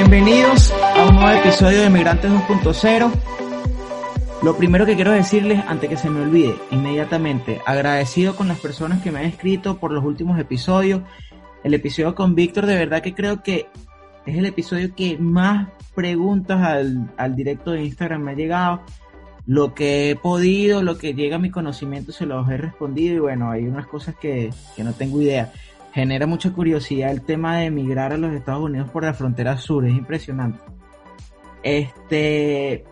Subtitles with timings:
[0.00, 3.12] Bienvenidos a un nuevo episodio de Migrantes 2.0.
[4.42, 9.02] Lo primero que quiero decirles, antes que se me olvide, inmediatamente, agradecido con las personas
[9.02, 11.02] que me han escrito por los últimos episodios.
[11.64, 13.68] El episodio con Víctor, de verdad que creo que
[14.24, 18.80] es el episodio que más preguntas al, al directo de Instagram me ha llegado.
[19.44, 23.18] Lo que he podido, lo que llega a mi conocimiento, se los he respondido y
[23.18, 25.52] bueno, hay unas cosas que, que no tengo idea
[25.92, 29.86] genera mucha curiosidad el tema de emigrar a los Estados Unidos por la frontera sur,
[29.86, 30.60] es impresionante.
[31.62, 32.84] Este,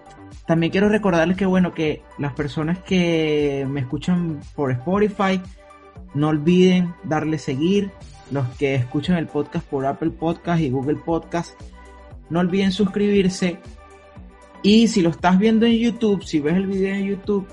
[0.47, 5.41] también quiero recordarles que bueno, que las personas que me escuchan por Spotify,
[6.15, 7.91] no olviden darle seguir,
[8.31, 11.59] los que escuchan el podcast por Apple Podcast y Google Podcast,
[12.31, 13.59] no olviden suscribirse.
[14.63, 17.47] Y si lo estás viendo en YouTube, si ves el video en YouTube,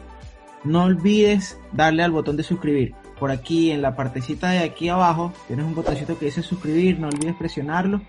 [0.63, 5.31] no olvides darle al botón de suscribir por aquí en la partecita de aquí abajo
[5.47, 8.01] tienes un botoncito que dice suscribir, no olvides presionarlo.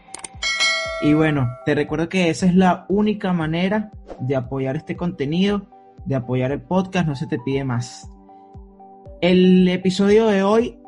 [1.03, 5.67] Y bueno, te recuerdo que esa es la única manera de apoyar este contenido,
[6.05, 8.11] de apoyar el podcast, no se te pide más.
[9.21, 10.79] El episodio de hoy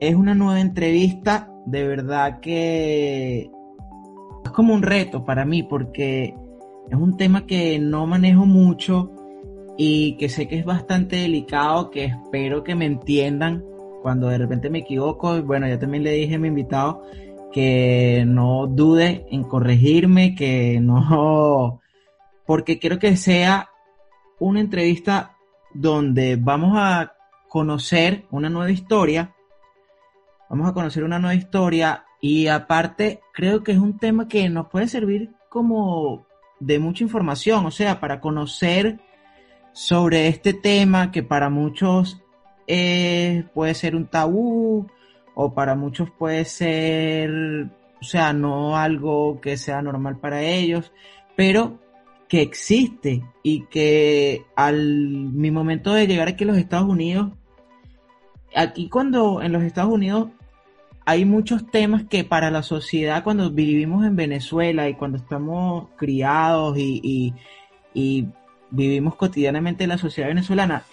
[0.00, 3.50] es una nueva entrevista, de verdad que
[4.44, 6.34] es como un reto para mí porque
[6.90, 9.13] es un tema que no manejo mucho,
[9.76, 13.64] y que sé que es bastante delicado, que espero que me entiendan
[14.02, 15.42] cuando de repente me equivoco.
[15.42, 17.02] Bueno, ya también le dije a mi invitado
[17.52, 21.80] que no dude en corregirme, que no,
[22.46, 23.70] porque quiero que sea
[24.40, 25.36] una entrevista
[25.72, 27.14] donde vamos a
[27.48, 29.34] conocer una nueva historia,
[30.50, 34.68] vamos a conocer una nueva historia y aparte creo que es un tema que nos
[34.68, 36.26] puede servir como
[36.58, 39.00] de mucha información, o sea, para conocer
[39.74, 42.22] sobre este tema que para muchos
[42.66, 44.86] eh, puede ser un tabú
[45.34, 47.68] o para muchos puede ser,
[48.00, 50.92] o sea, no algo que sea normal para ellos,
[51.36, 51.80] pero
[52.28, 57.32] que existe y que al mi momento de llegar aquí a los Estados Unidos,
[58.54, 60.28] aquí cuando en los Estados Unidos
[61.04, 66.78] hay muchos temas que para la sociedad cuando vivimos en Venezuela y cuando estamos criados
[66.78, 67.34] y,
[67.92, 68.26] y
[68.74, 70.84] vivimos cotidianamente en la sociedad venezolana,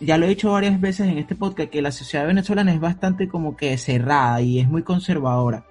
[0.00, 3.28] ya lo he dicho varias veces en este podcast, que la sociedad venezolana es bastante
[3.28, 5.64] como que cerrada y es muy conservadora.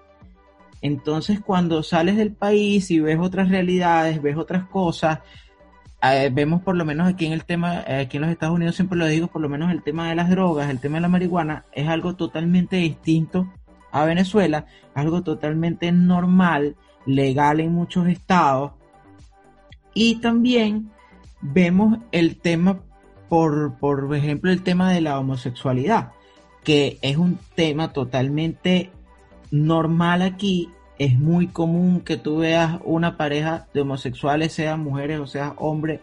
[0.81, 5.19] Entonces cuando sales del país y ves otras realidades, ves otras cosas,
[6.01, 8.75] eh, vemos por lo menos aquí en el tema, eh, aquí en los Estados Unidos
[8.75, 11.07] siempre lo digo, por lo menos el tema de las drogas, el tema de la
[11.07, 13.47] marihuana, es algo totalmente distinto
[13.91, 16.75] a Venezuela, algo totalmente normal,
[17.06, 18.74] legal en muchos estados.
[19.94, 20.91] Y también
[21.44, 22.80] vemos el tema,
[23.30, 26.12] por, por ejemplo, el tema de la homosexualidad,
[26.64, 28.90] que es un tema totalmente
[29.52, 30.70] normal aquí.
[30.98, 36.00] Es muy común que tú veas una pareja de homosexuales, sean mujeres o sean hombres,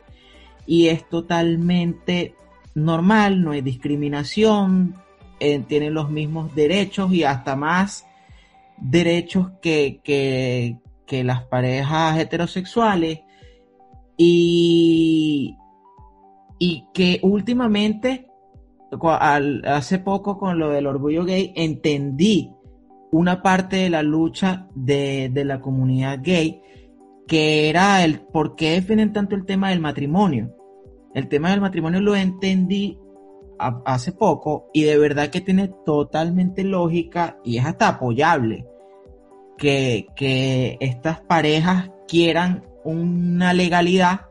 [0.66, 2.34] y es totalmente
[2.74, 4.94] normal, no hay discriminación,
[5.40, 8.04] eh, tienen los mismos derechos y hasta más
[8.76, 10.76] derechos que, que,
[11.06, 13.20] que las parejas heterosexuales
[14.22, 15.56] y,
[16.58, 18.26] y que últimamente,
[19.64, 22.52] hace poco con lo del orgullo gay, entendí
[23.12, 26.60] una parte de la lucha de, la comunidad gay,
[27.26, 30.54] que era el por qué defienden tanto el tema del matrimonio.
[31.14, 32.98] El tema del matrimonio lo entendí
[33.58, 38.66] hace poco y de verdad que tiene totalmente lógica y es hasta apoyable
[39.56, 44.26] que, que estas parejas quieran una legalidad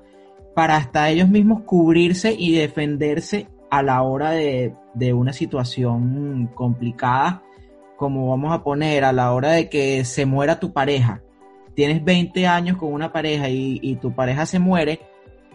[0.56, 4.74] para hasta ellos mismos cubrirse y defenderse a la hora de,
[5.14, 7.44] una situación complicada,
[7.96, 11.22] como vamos a poner a la hora de que se muera tu pareja.
[11.76, 15.00] Tienes 20 años con una pareja y, tu pareja se muere,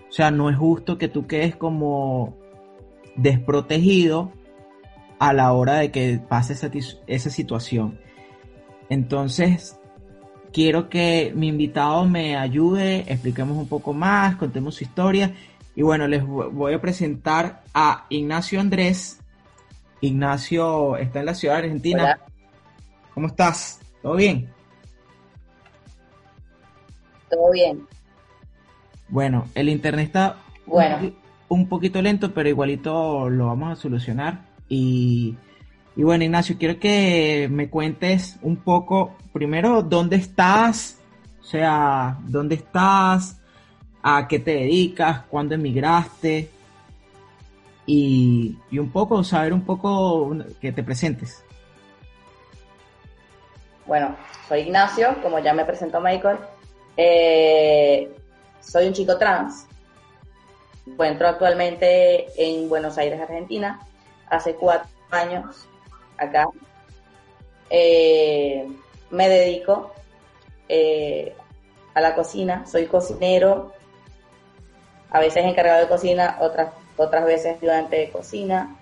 [0.09, 2.37] o sea, no es justo que tú quedes como
[3.17, 4.33] desprotegido
[5.19, 6.71] a la hora de que pase esa,
[7.07, 7.99] esa situación.
[8.89, 9.79] Entonces,
[10.55, 15.35] quiero que mi invitado me ayude, expliquemos un poco más, contemos su historia.
[15.75, 19.19] Y bueno, les voy a presentar a Ignacio Andrés.
[20.01, 22.21] Ignacio está en la ciudad de Argentina.
[23.13, 23.81] ¿Cómo estás?
[24.01, 24.49] ¿Todo bien?
[27.29, 27.85] Todo bien.
[29.09, 30.37] Bueno, el internet está
[30.67, 31.13] bueno.
[31.49, 34.47] un poquito lento, pero igualito lo vamos a solucionar.
[34.69, 35.35] Y
[35.97, 40.99] y bueno, Ignacio, quiero que me cuentes un poco, primero, dónde estás,
[41.41, 43.41] o sea, dónde estás,
[44.03, 46.51] a qué te dedicas, cuándo emigraste,
[47.87, 51.45] y, un poco, saber un poco que te presentes.
[53.87, 54.17] Bueno,
[54.49, 56.39] soy Ignacio, como ya me presentó Michael.
[56.97, 58.11] Eh,
[58.61, 59.67] soy un chico trans.
[60.87, 63.81] Encuentro actualmente en Buenos Aires, Argentina.
[64.29, 65.69] Hace cuatro años
[66.19, 66.49] acá.
[67.71, 68.67] Eh,
[69.11, 69.93] me dedico
[70.69, 71.35] eh,
[71.95, 72.67] a la cocina.
[72.67, 73.73] Soy cocinero.
[75.11, 78.77] A veces encargado de cocina, otras, otras veces ayudante de cocina.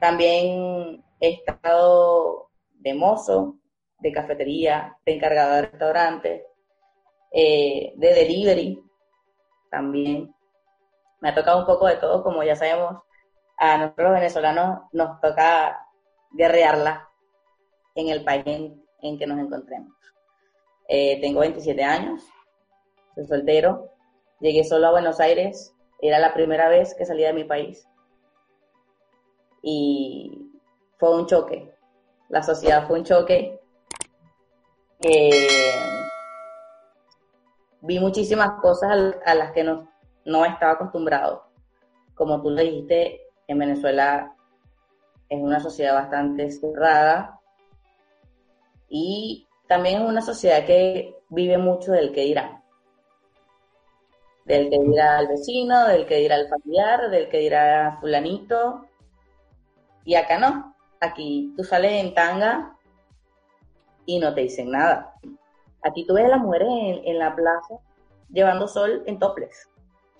[0.00, 3.56] También he estado de mozo,
[4.00, 6.46] de cafetería, de encargado de restaurante,
[7.32, 8.82] eh, de delivery
[9.70, 10.34] también.
[11.20, 13.02] Me ha tocado un poco de todo, como ya sabemos,
[13.56, 15.87] a nosotros los venezolanos nos toca
[16.30, 17.08] guerrearla
[17.94, 18.44] en el país
[19.02, 19.92] en, que nos encontremos.
[20.88, 22.22] Eh, tengo 27 años,
[23.14, 23.90] soy soltero,
[24.40, 27.86] llegué solo a Buenos Aires, era la primera vez que salía de mi país
[29.62, 30.50] y
[30.98, 31.74] fue un choque,
[32.28, 33.58] la sociedad fue un choque
[37.80, 39.88] vi muchísimas cosas a las que no,
[40.24, 41.44] no estaba acostumbrado.
[42.14, 44.34] Como tú lo dijiste, en Venezuela
[45.28, 47.38] es una sociedad bastante cerrada
[48.88, 52.62] y también es una sociedad que vive mucho del que dirá.
[54.46, 58.86] Del que dirá al vecino, del que dirá al familiar, del que dirá fulanito.
[60.04, 60.74] Y acá no.
[61.00, 62.78] Aquí tú sales en tanga
[64.06, 65.14] y no te dicen nada.
[65.82, 66.68] Aquí tú ves a las mujeres
[67.04, 67.74] en, la plaza
[68.30, 69.68] llevando sol en toples.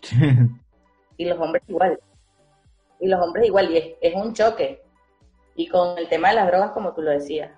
[1.17, 1.99] y los hombres igual.
[3.01, 3.71] Y los hombres igual.
[3.71, 4.83] Y es, un choque.
[5.59, 7.51] Y con el tema de las drogas, como tú lo decías.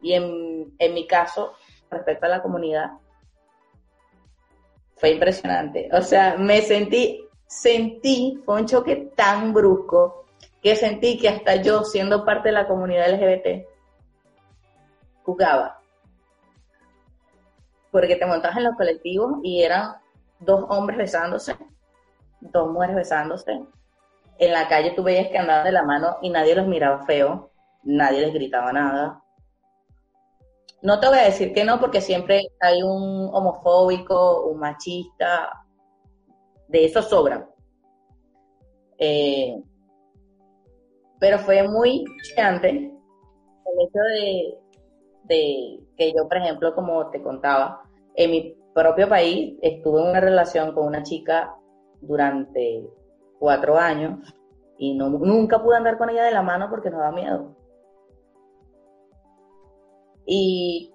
[0.00, 1.52] Y en, en mi caso,
[1.90, 2.92] respecto a la comunidad,
[4.96, 5.90] fue impresionante.
[5.92, 10.24] O sea, me sentí, sentí, fue un choque tan brusco
[10.62, 13.66] que sentí que hasta yo, siendo parte de la comunidad LGBT,
[15.22, 15.82] jugaba.
[17.90, 19.96] Porque te montabas en los colectivos y eran
[20.38, 21.54] dos hombres besándose,
[22.40, 23.60] dos mujeres besándose.
[24.38, 27.50] En la calle tú veías que andaban de la mano y nadie los miraba feo,
[27.82, 29.22] nadie les gritaba nada.
[30.82, 35.50] No te voy a decir que no, porque siempre hay un homofóbico, un machista,
[36.68, 37.48] de eso sobra.
[38.98, 39.56] Eh,
[41.18, 44.58] pero fue muy chocante el hecho de,
[45.24, 47.82] de que yo, por ejemplo, como te contaba,
[48.14, 51.54] en mi propio país estuve en una relación con una chica
[52.00, 52.84] durante
[53.44, 54.34] cuatro años
[54.78, 57.54] y no, nunca pude andar con ella de la mano porque nos da miedo.
[60.24, 60.94] Y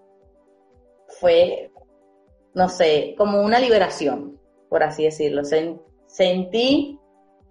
[1.19, 1.71] fue,
[2.55, 5.43] no sé, como una liberación, por así decirlo.
[6.07, 6.99] sentí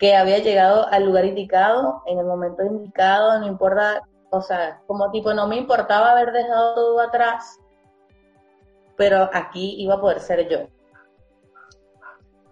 [0.01, 5.13] que había llegado al lugar indicado, en el momento indicado, no importa o sea, como
[5.13, 7.57] tipo, no me importaba haber dejado todo atrás,
[8.97, 10.67] pero aquí iba a poder ser yo.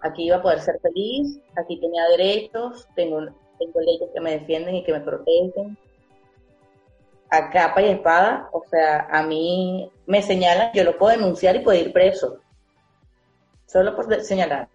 [0.01, 3.19] Aquí iba a poder ser feliz, aquí tenía derechos, tengo,
[3.57, 5.77] tengo leyes que me defienden y que me protegen.
[7.29, 11.59] A capa y espada, o sea, a mí me señalan, yo lo puedo denunciar y
[11.59, 12.39] puedo ir preso.
[13.65, 14.69] Solo por señalar.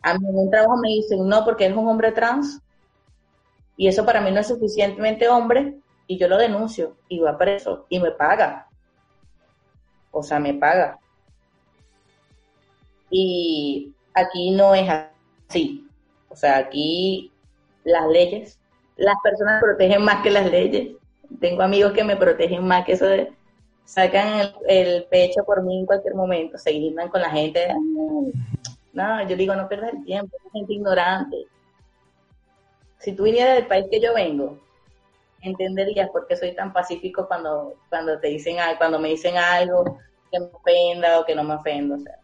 [0.00, 2.62] A mí en un trabajo me dicen, no, porque es un hombre trans,
[3.76, 7.86] y eso para mí no es suficientemente hombre, y yo lo denuncio y va preso
[7.88, 8.66] y me paga.
[10.10, 10.98] O sea, me paga.
[13.10, 14.88] Y aquí no es
[15.48, 15.86] así.
[16.28, 17.32] O sea, aquí
[17.84, 18.58] las leyes,
[18.96, 20.96] las personas protegen más que las leyes.
[21.40, 23.32] Tengo amigos que me protegen más que eso de
[23.88, 27.68] sacan el, pecho por mí en cualquier momento, se guindan con la gente.
[28.92, 31.36] No, yo digo, no pierdas el tiempo, es gente ignorante.
[32.98, 34.58] Si tú vinieras del país que yo vengo,
[35.40, 39.98] entenderías por qué soy tan pacífico cuando, cuando te dicen cuando me dicen algo
[40.30, 41.96] que me ofenda o que no me ofenda.
[41.96, 42.18] O sea,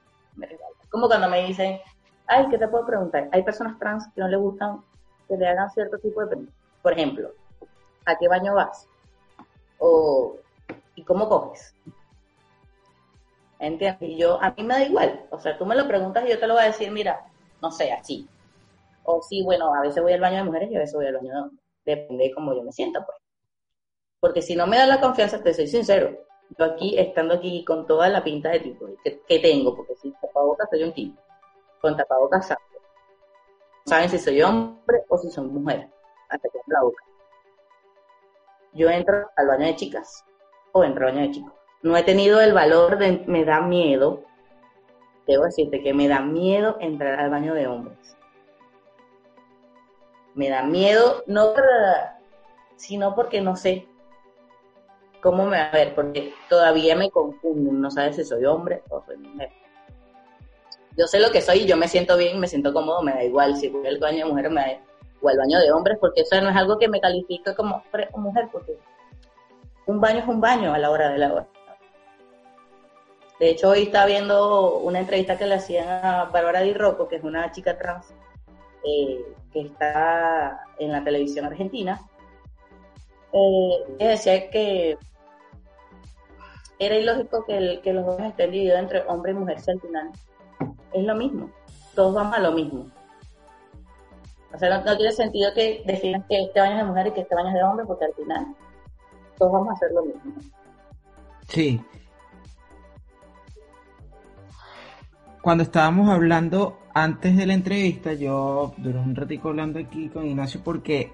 [0.94, 1.80] como cuando me dicen,
[2.28, 3.28] ay, ¿qué te puedo preguntar?
[3.32, 4.80] Hay personas trans que no le gustan
[5.26, 6.54] que le hagan cierto tipo de preguntas.
[6.82, 7.30] Por ejemplo,
[8.06, 8.86] ¿a qué baño vas?
[9.78, 10.36] O,
[10.94, 11.74] ¿y cómo coges?
[13.58, 14.08] ¿Entiendes?
[14.08, 15.26] Y yo, a mí me da igual.
[15.30, 17.26] O sea, tú me lo preguntas y yo te lo voy a decir, mira,
[17.60, 18.28] no sé, así.
[19.02, 21.14] O sí, bueno, a veces voy al baño de mujeres y a veces voy al
[21.14, 23.18] baño de hombres depende de cómo yo me sienta, pues.
[24.20, 26.16] Porque si no me da la confianza, te soy sincero,
[26.50, 30.68] yo aquí, estando aquí con toda la pinta de tipo que, tengo, porque si tapabocas
[30.70, 31.20] soy un tipo,
[31.80, 32.56] con tapabocas No
[33.86, 35.90] saben si soy hombre o si soy mujer,
[36.28, 37.04] hasta que la boca.
[38.72, 40.24] Yo entro al baño de chicas.
[40.72, 41.52] O entro al baño de chicos.
[41.82, 44.24] No he tenido el valor de, me da miedo,
[45.26, 48.16] debo decirte que me da miedo entrar al baño de hombres.
[50.34, 51.52] Me da miedo, no
[52.76, 53.86] sino porque no sé
[55.24, 59.02] cómo me va a ver, porque todavía me confunden, no sabes si soy hombre o
[59.06, 59.48] soy mujer.
[60.98, 63.24] yo sé lo que soy y yo me siento bien, me siento cómodo, me da
[63.24, 64.80] igual si voy al baño de mujeres me da,
[65.22, 67.82] o al baño de hombres, porque eso no es algo que me califique como
[68.16, 68.76] mujer, porque
[69.86, 71.46] un baño es un baño a la hora de la hora.
[73.40, 77.16] De hecho, hoy estaba viendo una entrevista que le hacían a Bárbara Di Rocco, que
[77.16, 78.12] es una chica trans
[78.84, 81.98] eh, que está en la televisión argentina.
[83.32, 84.98] Eh, decía que
[86.86, 90.10] era ilógico que, los dos estén divididos entre hombre y mujer si al final
[90.92, 91.50] es lo mismo.
[91.94, 92.86] Todos vamos a lo mismo.
[94.52, 97.20] O sea, no, tiene sentido que definan que este baño es de mujer y que
[97.22, 98.46] este baño es de hombre, porque al final
[99.36, 100.32] todos vamos a hacer lo mismo.
[101.48, 101.80] Sí.
[105.42, 110.60] Cuando estábamos hablando antes de la entrevista, yo duré un ratico hablando aquí con Ignacio
[110.62, 111.12] porque,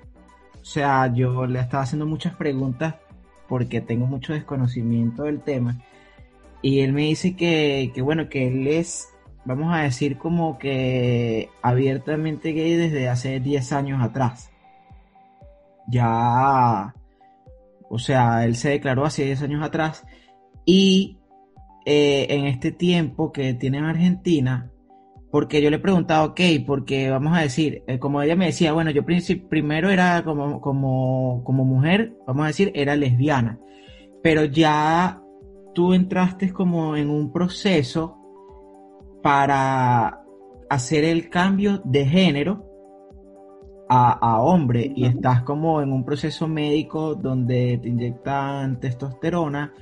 [0.61, 2.95] o sea, yo le estaba haciendo muchas preguntas
[3.51, 5.77] porque tengo mucho desconocimiento del tema.
[6.63, 9.11] Y él me dice que, que bueno, que él es
[9.45, 14.51] vamos a decir como que abiertamente gay desde hace 10 años atrás.
[15.89, 16.95] Ya,
[17.89, 20.07] o sea, él se declaró hace 10 años atrás
[20.65, 21.19] y
[21.85, 24.71] eh, en este tiempo que tiene en Argentina,
[25.31, 28.73] porque yo le he preguntado, ok, porque vamos a decir, eh, como ella me decía,
[28.73, 29.03] bueno, yo
[29.49, 33.59] primero era como, como, como mujer, vamos a decir, era lesbiana,
[34.23, 35.23] pero ya
[35.75, 38.17] tú entraste como en un proceso
[39.23, 40.23] para
[40.69, 42.67] hacer el cambio de género
[43.93, 49.73] a, hombre y estás como en un proceso médico donde te inyectan testosterona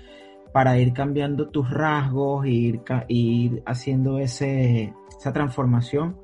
[0.53, 6.17] para ir cambiando tus rasgos e ir, ir haciendo ese, esa transformación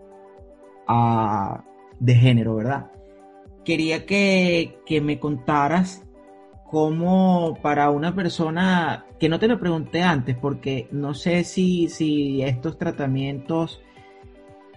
[1.98, 2.90] de género, ¿verdad?
[3.64, 6.04] Quería que, que me contaras
[6.70, 12.42] cómo para una persona que no te lo pregunté antes, porque no sé si, si
[12.42, 13.80] estos tratamientos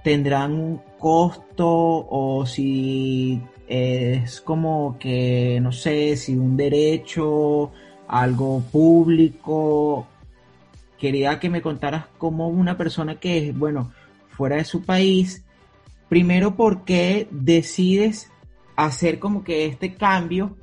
[0.03, 7.71] tendrán un costo o si es como que, no sé, si un derecho,
[8.07, 10.07] algo público.
[10.97, 13.91] Quería que me contaras cómo una persona que es, bueno,
[14.29, 15.43] fuera de su país,
[16.09, 18.31] primero, ¿por qué decides
[18.75, 20.55] hacer como que este cambio?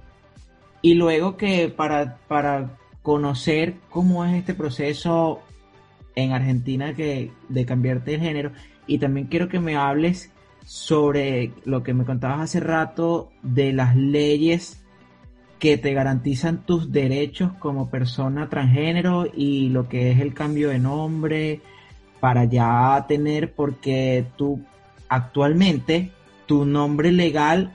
[0.82, 5.40] Y luego que para, para conocer cómo es este proceso
[6.14, 8.52] en Argentina que, de cambiarte de género.
[8.86, 10.30] Y también quiero que me hables
[10.64, 14.83] sobre lo que me contabas hace rato de las leyes
[15.58, 20.78] que te garantizan tus derechos como persona transgénero y lo que es el cambio de
[20.78, 21.60] nombre
[22.20, 24.60] para ya tener, porque tú
[25.08, 26.10] actualmente
[26.46, 27.72] tu nombre legal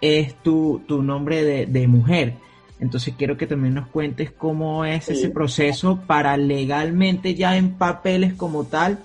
[0.00, 2.34] es tu, tu nombre de, de mujer
[2.80, 8.32] entonces quiero que también nos cuentes cómo es ese proceso para legalmente ya en papeles
[8.32, 8.98] como tal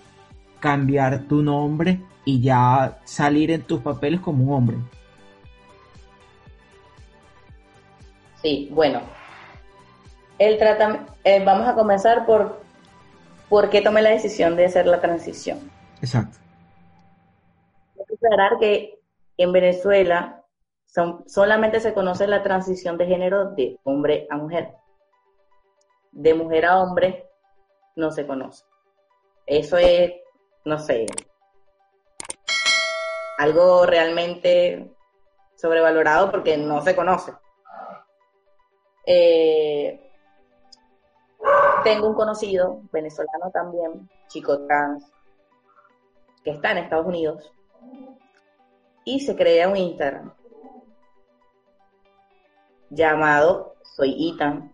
[0.61, 4.77] cambiar tu nombre y ya salir en tus papeles como un hombre.
[8.45, 9.01] Sí, bueno.
[10.37, 10.59] El
[11.23, 12.61] eh, vamos a comenzar por
[13.49, 15.71] por qué tomé la decisión de hacer la transición.
[15.99, 16.37] Exacto.
[17.95, 18.99] Quiero aclarar que
[19.37, 20.43] en Venezuela
[21.25, 24.75] solamente se conoce la transición de género de hombre a mujer.
[26.11, 27.27] De mujer a hombre
[27.95, 28.63] no se conoce.
[29.47, 30.11] Eso es,
[30.65, 31.07] no sé,
[33.39, 34.95] algo realmente
[35.55, 37.33] sobrevalorado porque no se conoce.
[39.05, 40.01] Eh,
[41.83, 45.05] tengo un conocido venezolano también, chico trans,
[46.43, 47.51] que está en Estados Unidos
[49.03, 50.33] y se crea un Instagram
[52.89, 54.73] llamado Soy Ethan,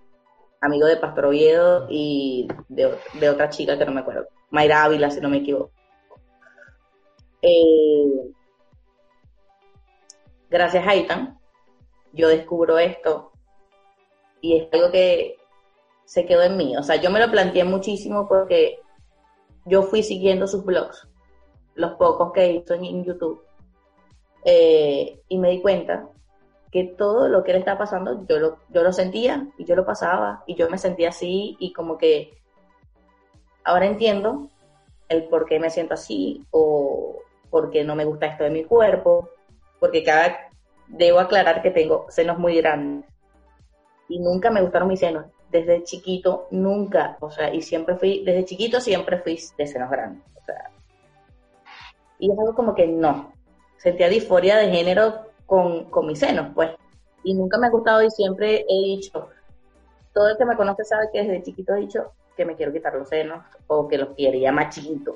[0.62, 5.20] amigo de Pastor Oviedo y de, otra chica que no me acuerdo, Mayra Ávila, si
[5.20, 5.72] no me equivoco.
[7.42, 8.32] Eh,
[10.50, 11.40] gracias a Ethan,
[12.14, 13.31] yo descubro esto
[14.42, 15.38] y es algo que
[16.06, 16.76] se quedó en mí.
[16.76, 18.80] O sea, yo me lo planteé muchísimo porque
[19.66, 21.08] yo fui siguiendo sus blogs,
[21.76, 23.42] los pocos que hizo en, YouTube,
[24.44, 26.10] eh, y me di cuenta
[26.72, 29.86] que todo lo que le está pasando yo lo, yo lo sentía y yo lo
[29.86, 32.38] pasaba y yo me sentía así y como que
[33.66, 34.48] ahora entiendo
[35.10, 37.20] el por qué me siento así o
[37.50, 39.30] por qué no me gusta esto de mi cuerpo,
[39.80, 40.50] porque cada
[40.88, 43.11] debo aclarar que tengo senos muy grandes
[44.12, 45.26] y nunca me gustaron mis senos.
[45.50, 50.24] Desde chiquito, nunca, o sea, y siempre fui, desde chiquito siempre fui de senos grandes,
[50.36, 50.70] o sea.
[52.20, 53.32] Y es algo como que no,
[53.78, 56.72] sentía disforia de género con, con mis senos, pues.
[57.24, 59.30] Y nunca me ha gustado y siempre he dicho,
[60.14, 62.94] todo el que me conoce sabe que desde chiquito he dicho que me quiero quitar
[62.96, 65.16] los senos o que los quería más chiquitos.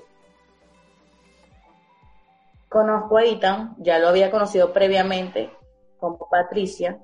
[2.70, 5.50] conozco a Ethan, ya lo había conocido previamente
[5.98, 7.00] como Patricia,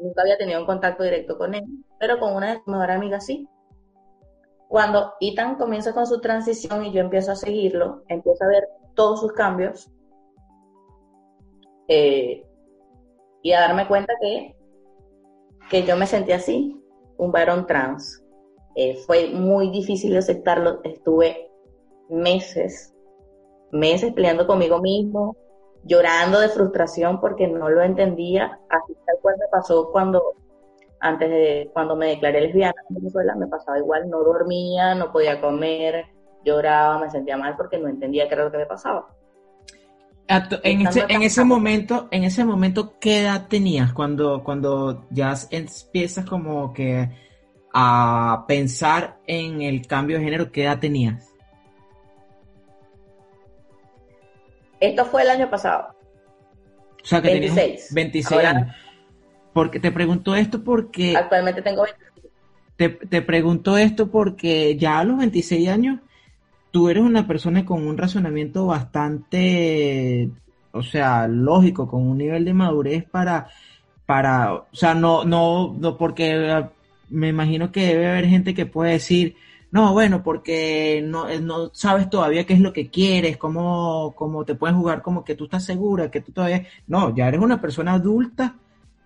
[0.00, 1.64] nunca había tenido un contacto directo con él,
[1.98, 3.48] pero con una de sus mejores amigas sí.
[4.68, 9.20] Cuando Ethan comienza con su transición y yo empiezo a seguirlo, empiezo a ver todos
[9.20, 9.90] sus cambios
[11.88, 12.46] eh,
[13.42, 14.56] y a darme cuenta que,
[15.70, 16.80] que yo me sentí así,
[17.16, 18.24] un varón trans.
[18.76, 21.50] Eh, fue muy difícil aceptarlo, estuve
[22.08, 22.94] meses,
[23.72, 25.36] meses peleando conmigo mismo,
[25.84, 30.34] llorando de frustración porque no lo entendía, así tal cual me pasó cuando
[31.00, 35.40] antes de cuando me declaré lesbiana en Venezuela, me pasaba igual, no dormía, no podía
[35.40, 36.04] comer,
[36.44, 39.08] lloraba, me sentía mal porque no entendía qué era lo que me pasaba.
[40.62, 46.24] En ese, en ese momento, en ese momento, ¿qué edad tenías cuando, cuando ya empiezas
[46.24, 47.10] como que
[47.74, 50.52] a pensar en el cambio de género?
[50.52, 51.29] ¿Qué edad tenías?
[54.80, 55.94] Esto fue el año pasado.
[57.02, 57.94] O sea, que 26.
[57.94, 58.74] 26 años.
[59.52, 61.16] Porque te pregunto esto porque...
[61.16, 62.32] Actualmente tengo 26.
[62.76, 66.00] Te, te pregunto esto porque ya a los 26 años
[66.70, 70.30] tú eres una persona con un razonamiento bastante,
[70.72, 73.48] o sea, lógico, con un nivel de madurez para,
[74.06, 76.64] para, o sea, no, no, no, porque
[77.08, 79.36] me imagino que debe haber gente que puede decir,
[79.72, 84.44] no, bueno, porque no, eh, no sabes todavía qué es lo que quieres, cómo, cómo
[84.44, 86.66] te pueden jugar, como que tú estás segura, que tú todavía...
[86.88, 88.56] No, ya eres una persona adulta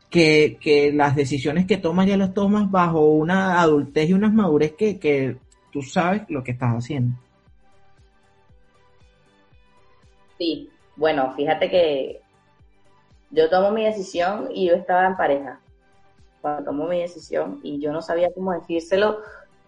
[0.08, 4.72] que, que las decisiones que tomas ya las tomas bajo una adultez y una madurez
[4.72, 5.36] que, que
[5.70, 7.14] tú sabes lo que estás haciendo.
[10.38, 12.20] Sí, bueno, fíjate que
[13.30, 15.60] yo tomo mi decisión y yo estaba en pareja
[16.40, 19.18] cuando tomo mi decisión y yo no sabía cómo decírselo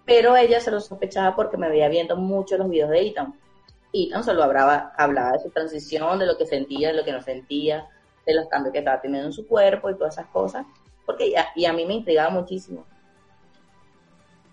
[0.06, 3.34] pero ella se lo sospechaba porque me veía viendo mucho los videos de Ethan.
[3.92, 7.20] Ethan solo hablaba, hablaba de su transición, de lo que sentía, de lo que no
[7.20, 7.88] sentía,
[8.24, 10.64] de los cambios que estaba teniendo en su cuerpo y todas esas cosas,
[11.04, 12.86] porque ya, y a mí me intrigaba muchísimo.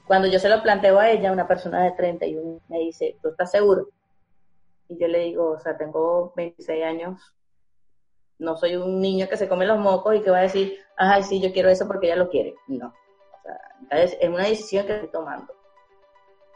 [0.07, 3.51] Cuando yo se lo planteo a ella, una persona de 31 me dice, ¿tú estás
[3.51, 3.87] seguro?
[4.89, 7.35] Y yo le digo, o sea, tengo 26 años,
[8.39, 11.23] no soy un niño que se come los mocos y que va a decir, ay,
[11.23, 12.55] sí, yo quiero eso porque ella lo quiere.
[12.67, 12.93] No
[13.89, 15.53] es una decisión que estoy tomando.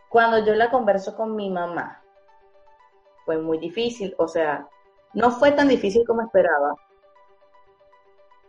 [0.09, 2.01] Cuando yo la converso con mi mamá,
[3.25, 4.67] fue muy difícil, o sea,
[5.13, 6.75] no fue tan difícil como esperaba,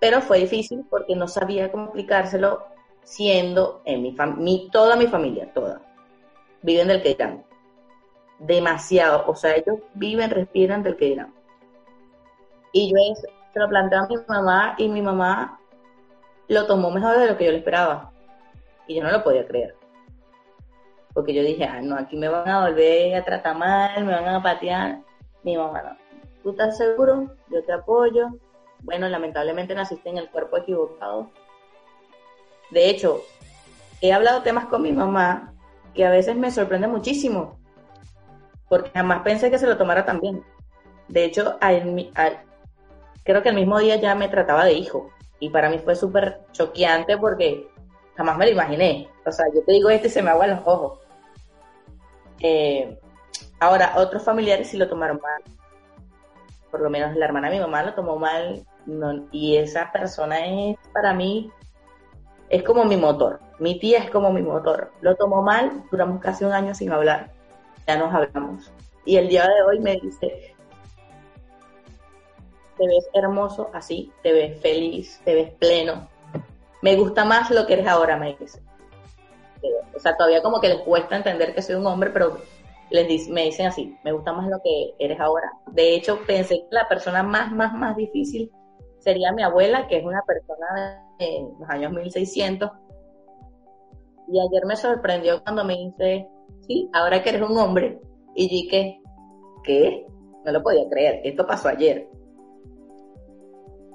[0.01, 2.65] pero fue difícil porque no sabía cómo explicárselo
[3.03, 5.81] siendo en mi familia, toda mi familia, toda,
[6.63, 7.45] viven del que dirán.
[8.39, 11.35] Demasiado, o sea, ellos viven, respiran del que dirán.
[12.73, 12.97] Y yo
[13.53, 15.59] se lo planteé a mi mamá y mi mamá
[16.49, 18.13] lo tomó mejor de lo que yo le esperaba.
[18.89, 19.77] Y yo no lo podía creer.
[21.15, 24.29] Porque yo dije, ah, no, aquí me van a volver a tratar mal, me van
[24.29, 25.01] a patear.
[25.45, 25.97] Mi mamá no.
[26.43, 27.37] ¿Tú estás seguro?
[27.51, 28.29] Yo te apoyo.
[28.81, 31.31] Bueno, lamentablemente naciste en el cuerpo equivocado.
[32.71, 33.23] De hecho,
[34.01, 35.53] he hablado temas con mi mamá
[35.95, 37.59] que a veces me sorprende muchísimo.
[38.69, 40.45] Porque jamás pensé que se lo tomara tan bien.
[41.09, 41.59] De hecho,
[43.25, 45.11] creo que el mismo día ya me trataba de hijo.
[45.41, 47.69] Y para mí fue súper choqueante porque
[48.19, 49.09] jamás me lo imaginé.
[49.25, 50.99] O sea, yo te digo esto y se me aguan los ojos.
[52.41, 52.99] Eh,
[53.61, 55.43] ahora, otros familiares sí lo tomaron mal.
[56.73, 58.67] Por lo menos la hermana de mi mamá lo tomó mal.
[59.31, 61.53] y esa persona es para mí,
[62.49, 63.39] es como mi motor.
[63.61, 64.91] Mi tía es como mi motor.
[65.01, 67.31] Lo tomó mal, duramos casi un año sin hablar.
[67.87, 68.73] Ya nos hablamos.
[69.05, 70.57] Y el día de hoy me dice,
[72.77, 76.09] te ves hermoso así, te ves feliz, te ves pleno,
[76.83, 78.61] me gusta más lo que eres ahora, me dice.
[79.95, 82.39] O sea, todavía como que les cuesta entender que soy un hombre, pero
[82.91, 85.53] les me dicen así, me gusta más lo que eres ahora.
[85.73, 88.51] De hecho, pensé que la persona más, más, más difícil
[88.99, 92.71] sería mi abuela, que es una persona de los años 1600.
[94.29, 96.29] Y ayer me sorprendió cuando me dice,
[96.67, 98.01] sí, ahora que eres un hombre.
[98.35, 99.01] Y dije,
[99.65, 100.07] ¿qué?
[100.45, 102.09] No lo podía creer, esto pasó ayer.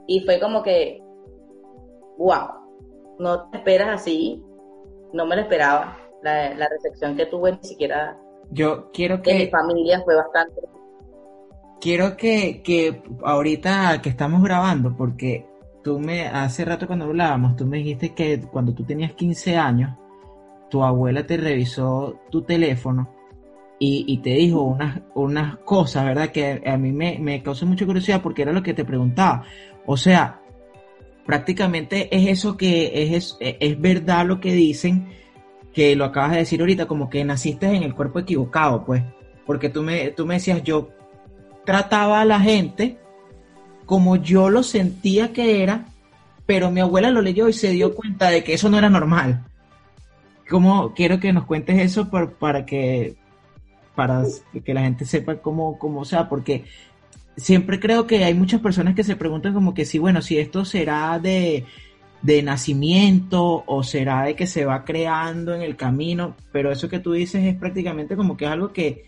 [0.08, 1.02] Y fue como que,
[2.18, 2.63] wow,
[3.20, 4.44] no te esperas así,
[5.14, 5.98] no me lo esperaba.
[6.22, 8.18] La, recepción que tuve ni siquiera
[8.50, 10.62] yo quiero que mi familia fue bastante
[11.82, 15.46] quiero que, que ahorita que estamos grabando porque
[15.84, 19.98] tú me hace rato cuando hablábamos tú me dijiste que cuando tú tenías 15 años
[20.70, 23.10] tu abuela te revisó tu teléfono
[23.86, 26.30] y, te dijo unas, unas cosas, ¿verdad?
[26.30, 29.44] Que a mí me, me causó mucha curiosidad porque era lo que te preguntaba.
[29.86, 30.42] O sea,
[31.26, 35.10] prácticamente es eso que es, es, verdad lo que dicen,
[35.74, 39.04] que lo acabas de decir ahorita, como que naciste en el cuerpo equivocado, pues,
[39.46, 40.90] porque tú me, tú me decías, yo
[41.66, 42.98] trataba a la gente
[43.86, 45.86] como yo lo sentía que era,
[46.46, 49.46] pero mi abuela lo leyó y se dio cuenta de que eso no era normal.
[50.50, 53.16] Como quiero que nos cuentes eso para que
[53.96, 54.24] para
[54.66, 56.66] que la gente sepa cómo, cómo sea, porque
[57.36, 60.66] siempre creo que hay muchas personas que se preguntan como que sí, bueno, si esto
[60.66, 61.66] será de,
[62.22, 67.00] de nacimiento o será de que se va creando en el camino, pero eso que
[67.00, 69.06] tú dices es prácticamente como que es algo que,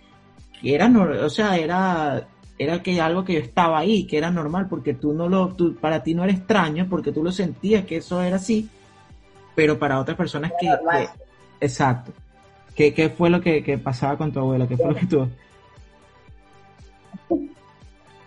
[0.62, 4.68] que era, o sea, era, era que algo que yo estaba ahí, que era normal,
[4.70, 7.98] porque tú no lo, tú, para ti no era extraño, porque tú lo sentías que
[7.98, 8.70] eso era así,
[9.56, 10.70] pero para otras personas que,
[11.62, 12.12] exacto.
[12.76, 14.68] ¿Qué, ¿Qué, fue lo que, que, pasaba con tu abuela?
[14.68, 15.30] ¿Qué fue lo que tú?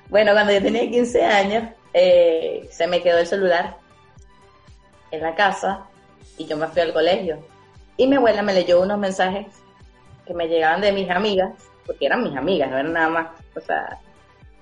[0.08, 3.76] Bueno, cuando yo tenía 15 años, eh, se me quedó el celular
[5.10, 5.86] en la casa
[6.36, 7.38] y yo me fui al colegio.
[7.96, 9.46] Y mi abuela me leyó unos mensajes
[10.26, 11.52] que me llegaban de mis amigas,
[11.84, 13.98] porque eran mis amigas, no eran nada más, o sea...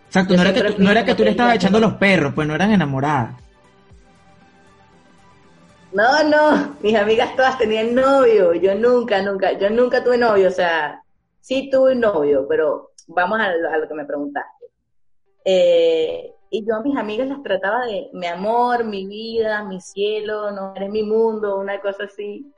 [0.06, 2.46] Exacto, no era, que tú, no era que tú le estabas echando los perros, pues
[2.46, 3.34] no eran enamoradas.
[5.92, 10.52] No, no, mis amigas todas tenían novio, yo nunca, nunca, yo nunca tuve novio, o
[10.52, 11.02] sea,
[11.40, 14.55] sí tuve novio, pero vamos a, a lo que me preguntaste.
[15.48, 20.50] Eh, y yo a mis amigas las trataba de mi amor, mi vida, mi cielo,
[20.50, 22.52] no eres mi mundo, una cosa así.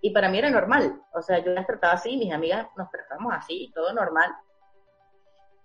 [0.00, 1.02] Y para mí era normal.
[1.12, 4.30] O sea, yo las trataba así, mis amigas nos tratamos así, todo normal.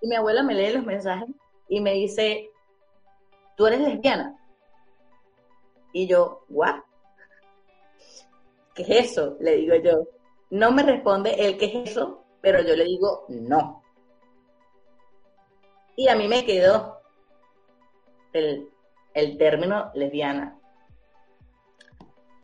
[0.02, 1.30] Y mi abuela me lee los mensajes
[1.70, 2.50] y me dice,
[3.56, 4.36] ¿tú eres lesbiana?
[5.92, 6.78] Y yo, ¿what?
[8.74, 9.38] ¿Qué es eso?
[9.40, 10.08] Le digo yo.
[10.50, 13.83] No me responde el qué es eso, pero yo le digo no.
[15.96, 17.00] Y a mí me quedó
[18.34, 20.58] el, término lesbiana.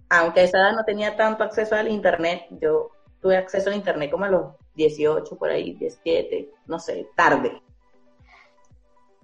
[0.10, 4.12] Aunque a esa edad no tenía tanto acceso al internet, yo tuve acceso al internet
[4.12, 7.62] como a los 18, por ahí, 17, no sé, tarde.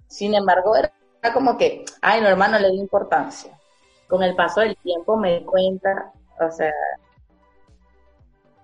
[0.06, 0.92] Sin embargo, era
[1.32, 3.58] como que, ay, no, hermano, le di importancia.
[4.08, 6.72] Con el paso del tiempo me di cuenta, o sea,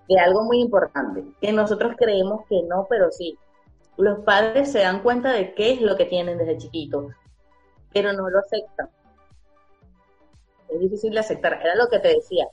[0.07, 3.37] de algo muy importante, que nosotros creemos que no, pero sí.
[3.97, 7.13] Los padres se dan cuenta de qué es lo que tienen desde chiquitos,
[7.93, 8.89] pero no lo aceptan.
[10.69, 11.59] Es difícil de aceptar.
[11.61, 12.47] Era lo que te decía.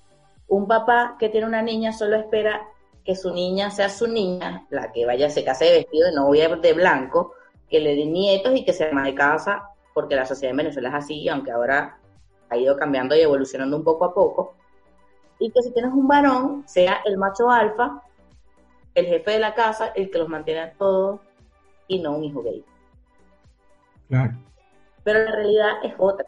[0.48, 2.60] Un papá que tiene una niña solo espera
[3.04, 6.54] que su niña sea su niña, la que vaya, se case de vestido de novia
[6.56, 7.32] de blanco,
[7.70, 10.90] que le dé nietos y que se ama de casa, porque la sociedad en Venezuela
[10.90, 11.98] es así, aunque ahora
[12.50, 14.54] ha ido cambiando y evolucionando un poco a poco.
[15.38, 18.02] Y que si tienes un varón, sea el macho alfa,
[18.94, 21.20] el jefe de la casa, el que los mantiene a todos
[21.90, 22.64] y no un hijo gay.
[24.08, 24.34] Claro
[25.02, 26.26] pero la realidad es otra.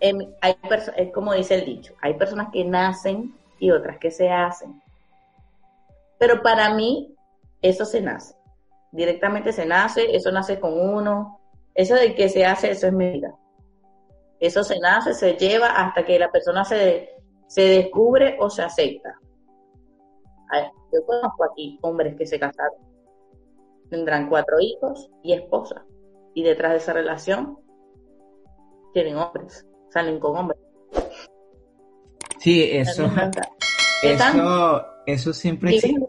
[0.00, 0.56] Em, hay
[0.96, 4.80] es como dice el dicho, hay personas que nacen y otras que se hacen.
[6.18, 7.14] Pero para mí,
[7.62, 8.34] eso se nace.
[8.92, 11.40] Directamente se nace, eso nace con uno.
[11.74, 13.34] Eso de que se hace, eso es medida.
[14.40, 17.16] Eso se nace, se lleva hasta que la persona se,
[17.46, 19.18] se descubre o se acepta.
[20.92, 22.87] Yo conozco aquí hombres que se casaron.
[23.90, 25.82] Tendrán cuatro hijos y esposas
[26.34, 27.58] y detrás de esa relación
[28.92, 30.60] tienen hombres, salen con hombres.
[32.38, 33.06] Sí, eso,
[34.02, 36.00] eso, eso siempre existe.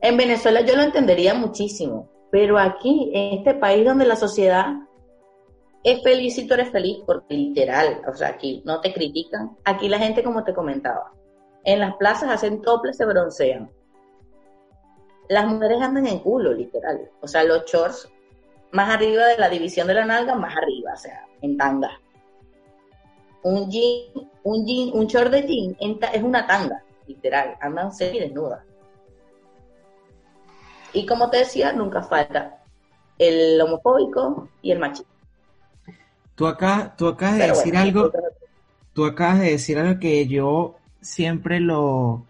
[0.00, 4.74] En Venezuela yo lo entendería muchísimo, pero aquí, en este país donde la sociedad
[5.84, 9.88] es feliz y tú eres feliz, porque literal, o sea, aquí no te critican, aquí
[9.88, 11.12] la gente, como te comentaba,
[11.64, 13.70] en las plazas hacen toples, se broncean,
[15.32, 17.10] las mujeres andan en culo, literal.
[17.20, 18.08] O sea, los shorts
[18.72, 21.90] más arriba de la división de la nalga, más arriba, o sea, en tanga.
[23.42, 25.76] Un jean, un jean, un short de jean
[26.12, 28.62] es una tanga, literal, andan desnudas.
[30.92, 32.62] Y como te decía, nunca falta
[33.18, 35.10] el homofóbico y el machista.
[36.34, 38.10] Tú acá, tú acabas de decir algo,
[38.92, 42.26] tú acabas de decir algo que yo siempre lo,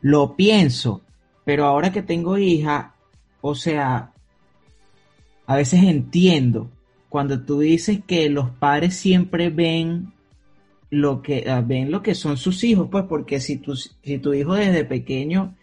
[0.00, 1.02] lo pienso
[1.46, 2.96] pero ahora que tengo hija,
[3.40, 4.10] o sea,
[5.46, 6.68] a veces entiendo
[7.08, 10.12] cuando tú dices que los padres siempre ven
[10.90, 14.34] lo que ah, ven lo que son sus hijos, pues porque si tu, si tu
[14.34, 15.54] hijo desde pequeño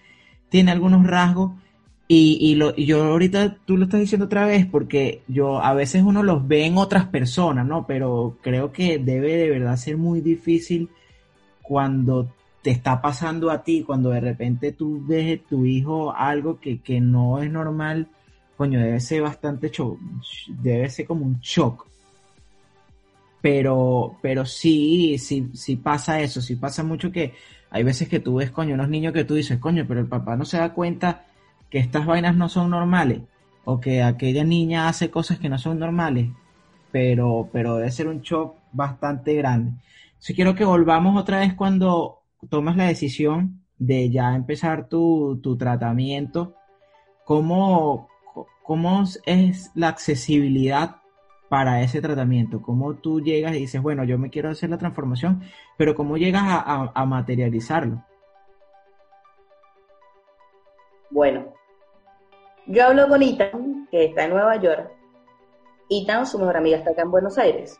[0.48, 1.52] tiene algunos rasgos
[2.08, 5.74] y, y, lo, y yo ahorita tú lo estás diciendo otra vez porque yo a
[5.74, 7.86] veces uno los ve en otras personas, ¿no?
[7.88, 10.88] Pero creo que debe de verdad ser muy difícil
[11.62, 12.30] cuando
[12.64, 17.02] te está pasando a ti cuando de repente tú ves de tu hijo algo que,
[17.02, 18.08] no es normal,
[18.56, 20.00] coño, debe ser bastante shock,
[20.48, 21.86] debe ser como un shock.
[23.42, 27.34] Pero, pero sí, sí, sí pasa eso, sí pasa mucho que
[27.70, 30.38] hay veces que tú ves, coño, unos niños que tú dices, coño, pero el papá
[30.38, 31.26] no se da cuenta
[31.70, 33.20] que estas vainas no son normales
[33.66, 36.30] o que aquella niña hace cosas que no son normales,
[36.94, 39.74] pero, pero debe ser un shock bastante grande.
[40.18, 45.58] Si quiero que volvamos otra vez cuando tomas la decisión de ya empezar tu, tu
[45.58, 46.56] tratamiento,
[47.26, 48.08] ¿cómo,
[48.64, 50.98] ¿cómo es la accesibilidad
[51.50, 52.62] para ese tratamiento?
[52.62, 55.44] ¿Cómo tú llegas y dices, bueno, yo me quiero hacer la transformación,
[55.78, 58.04] pero cómo llegas a, materializarlo?
[61.12, 61.54] Bueno,
[62.66, 64.92] yo hablo con Ethan, que está en Nueva York.
[65.90, 67.80] Ethan, su mejor amiga, está acá en Buenos Aires,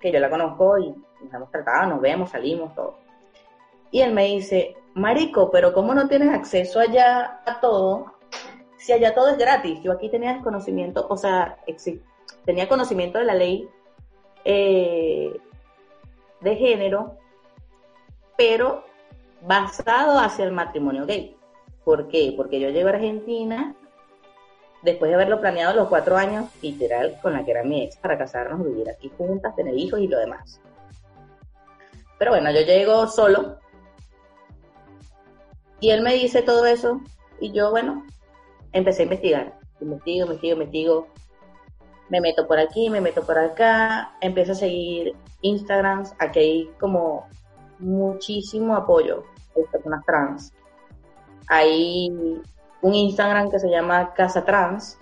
[0.00, 0.90] que yo la conozco y
[1.22, 3.05] nos hemos tratado, nos vemos, salimos, todo.
[3.90, 8.14] Y él me dice, Marico, pero ¿cómo no tienes acceso allá a todo?
[8.78, 9.80] Si allá todo es gratis.
[9.82, 11.58] Yo aquí tenía desconocimiento, o sea,
[12.44, 13.68] tenía conocimiento de la ley
[14.44, 15.38] eh,
[16.40, 17.18] de género,
[18.36, 18.84] pero
[19.42, 21.36] basado hacia el matrimonio gay.
[21.84, 22.32] ¿Por qué?
[22.36, 23.74] Porque yo llego a Argentina
[24.82, 28.16] después de haberlo planeado los cuatro años, literal, con la que era mi ex, para
[28.16, 30.60] casarnos, vivir aquí juntas, tener hijos y lo demás.
[32.18, 33.58] Pero bueno, yo llego solo
[35.80, 37.00] y él me dice todo eso
[37.40, 38.04] y yo, bueno,
[38.72, 39.58] empecé a investigar.
[39.80, 41.06] Investigo, investigo, investigo.
[42.08, 46.14] Me meto por aquí, me meto por acá, empiezo a seguir Instagrams.
[46.18, 47.26] Aquí hay como
[47.78, 50.52] muchísimo apoyo de personas trans.
[51.48, 52.08] Hay
[52.82, 54.98] un Instagram que se llama Casa Trans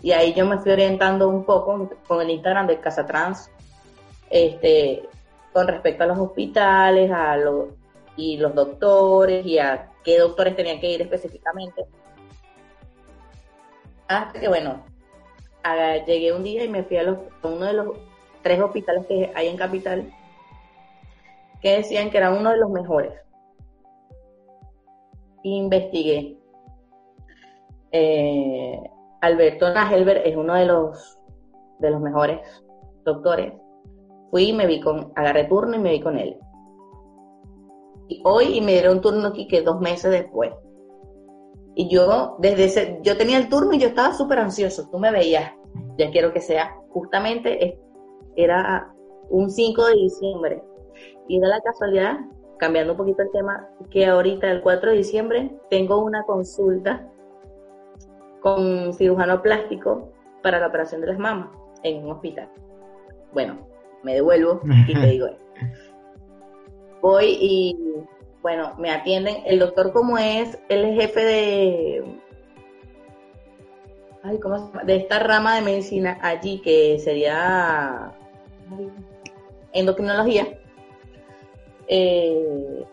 [0.00, 3.50] y ahí yo me fui orientando un poco con el Instagram de Casa Trans
[4.30, 5.08] este,
[5.52, 7.68] con respecto a los hospitales a los,
[8.16, 11.86] y los doctores y a qué doctores tenían que ir específicamente.
[14.06, 14.84] Hasta que, bueno,
[16.06, 17.98] llegué un día y me fui a, los, uno de los
[18.42, 20.12] tres hospitales que hay en Capital,
[21.60, 23.12] que decían que era uno de los mejores.
[25.42, 26.38] Investigué.
[27.92, 28.78] Eh,
[29.22, 31.18] Alberto Nagelberg es uno de los,
[31.78, 32.40] de los mejores
[33.04, 33.54] doctores.
[34.30, 36.38] Fui y me vi con, agarré turno y me vi con él
[38.24, 40.52] hoy y me dieron turno aquí que dos meses después.
[41.74, 44.88] Y yo, desde ese, yo tenía el turno y yo estaba súper ansioso.
[44.90, 45.52] Tú me veías,
[45.98, 47.78] ya quiero que sea, justamente
[48.36, 48.94] era
[49.28, 50.62] un 5 de diciembre.
[51.26, 52.18] Y de la casualidad,
[52.58, 57.08] cambiando un poquito el tema, que ahorita el 4 de diciembre tengo una consulta
[58.40, 60.12] con cirujano plástico
[60.42, 61.48] para la operación de las mamas
[61.82, 62.48] en un hospital.
[63.32, 63.58] Bueno,
[64.02, 65.26] me devuelvo y te digo
[67.04, 67.76] voy y,
[68.40, 69.36] bueno, me atienden.
[69.44, 72.04] El doctor, como es, él es jefe de,
[74.22, 78.10] ay, ¿cómo de esta rama de medicina allí, que sería
[79.74, 80.58] endocrinología.
[81.88, 82.84] Eh,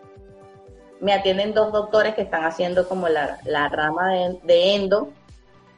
[1.00, 5.08] me atienden dos doctores que están haciendo como la, rama de, endo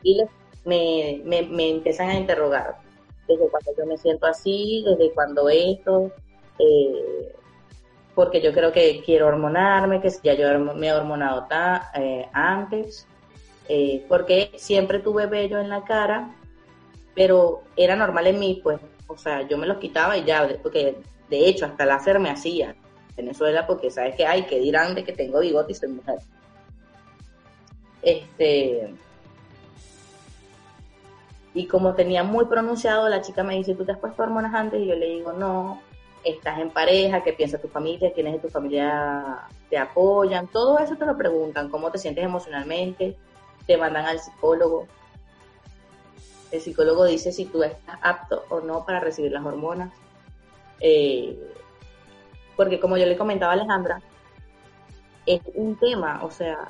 [0.03, 0.21] y
[0.65, 2.79] me, me, empiezan a interrogar
[3.29, 6.11] desde cuando yo me siento así, desde cuando esto,
[6.59, 7.33] eh,
[8.15, 11.47] porque yo creo que quiero hormonarme, que ya yo me he hormonado
[11.95, 13.07] eh, antes,
[13.69, 16.35] eh, porque siempre tuve vello en la cara,
[17.15, 20.97] pero era normal en mí, pues, o sea, yo me los quitaba y ya, porque
[21.29, 22.75] de hecho hasta láser me hacía
[23.17, 26.19] Venezuela, porque sabes que hay que dirán de que tengo bigote y soy mujer.
[28.03, 28.95] Este,
[31.55, 34.81] y como tenía muy pronunciado, la chica me dice, ¿tú te has puesto hormonas antes?
[34.81, 35.81] Y yo le digo, no,
[36.25, 40.97] estás en pareja, qué piensa tu familia, quiénes de tu familia te apoyan, todo eso
[40.97, 43.17] te lo preguntan, cómo te sientes emocionalmente,
[43.67, 44.87] te mandan al psicólogo.
[46.51, 49.93] El psicólogo dice si tú estás apto o no para recibir las hormonas.
[50.81, 51.37] Eh,
[52.57, 54.01] porque como yo le comentaba a Alejandra,
[55.27, 56.69] es un tema, o sea,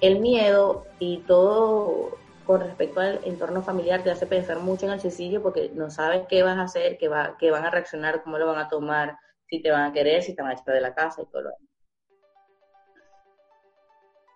[0.00, 2.18] el miedo y todo
[2.50, 6.26] con respecto al entorno familiar te hace pensar mucho en el suicidio porque no sabes
[6.26, 9.16] qué vas a hacer, qué, va, qué van a reaccionar, cómo lo van a tomar,
[9.46, 11.42] si te van a querer, si te van a echar de la casa y todo
[11.42, 11.70] lo demás.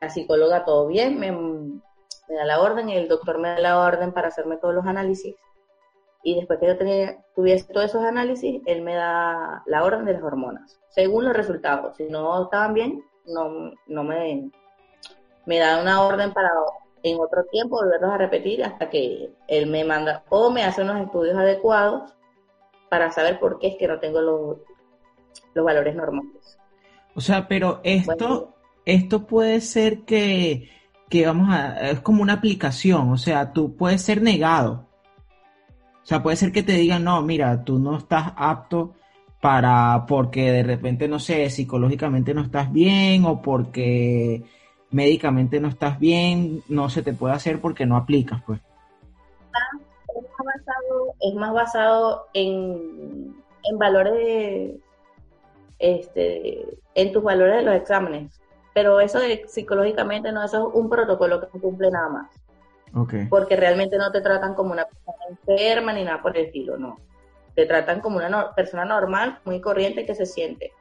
[0.00, 1.32] La psicóloga todo bien, me,
[2.32, 5.34] da la orden y el doctor me da la orden para hacerme todos los análisis.
[6.22, 6.78] Y después que yo
[7.34, 11.96] tuviese todos esos análisis, él me da la orden de las hormonas, según los resultados.
[11.96, 14.52] Si no estaban bien, no, no me,
[15.46, 16.50] me da una orden para
[17.04, 21.02] en otro tiempo volverlos a repetir hasta que él me manda o me hace unos
[21.02, 22.14] estudios adecuados
[22.88, 24.56] para saber por qué es que no tengo los,
[25.52, 26.58] los valores normales.
[27.14, 28.54] O sea, pero esto,
[28.86, 30.70] esto puede ser que,
[31.10, 34.88] que vamos a, es como una aplicación, o sea, tú puedes ser negado.
[36.02, 38.94] O sea, puede ser que te digan, no, mira, tú no estás apto
[39.42, 44.42] para, porque de repente, no sé, psicológicamente no estás bien o porque
[44.94, 48.60] médicamente no estás bien, no se te puede hacer porque no aplicas, pues.
[50.08, 54.76] Es más basado, es más basado en, en valores,
[55.80, 58.40] este, en tus valores de los exámenes.
[58.72, 62.30] Pero eso de psicológicamente no, eso es un protocolo que no cumple nada más.
[62.94, 63.26] Okay.
[63.26, 67.00] Porque realmente no te tratan como una persona enferma ni nada por el estilo, no.
[67.56, 70.72] Te tratan como una persona normal, muy corriente que se siente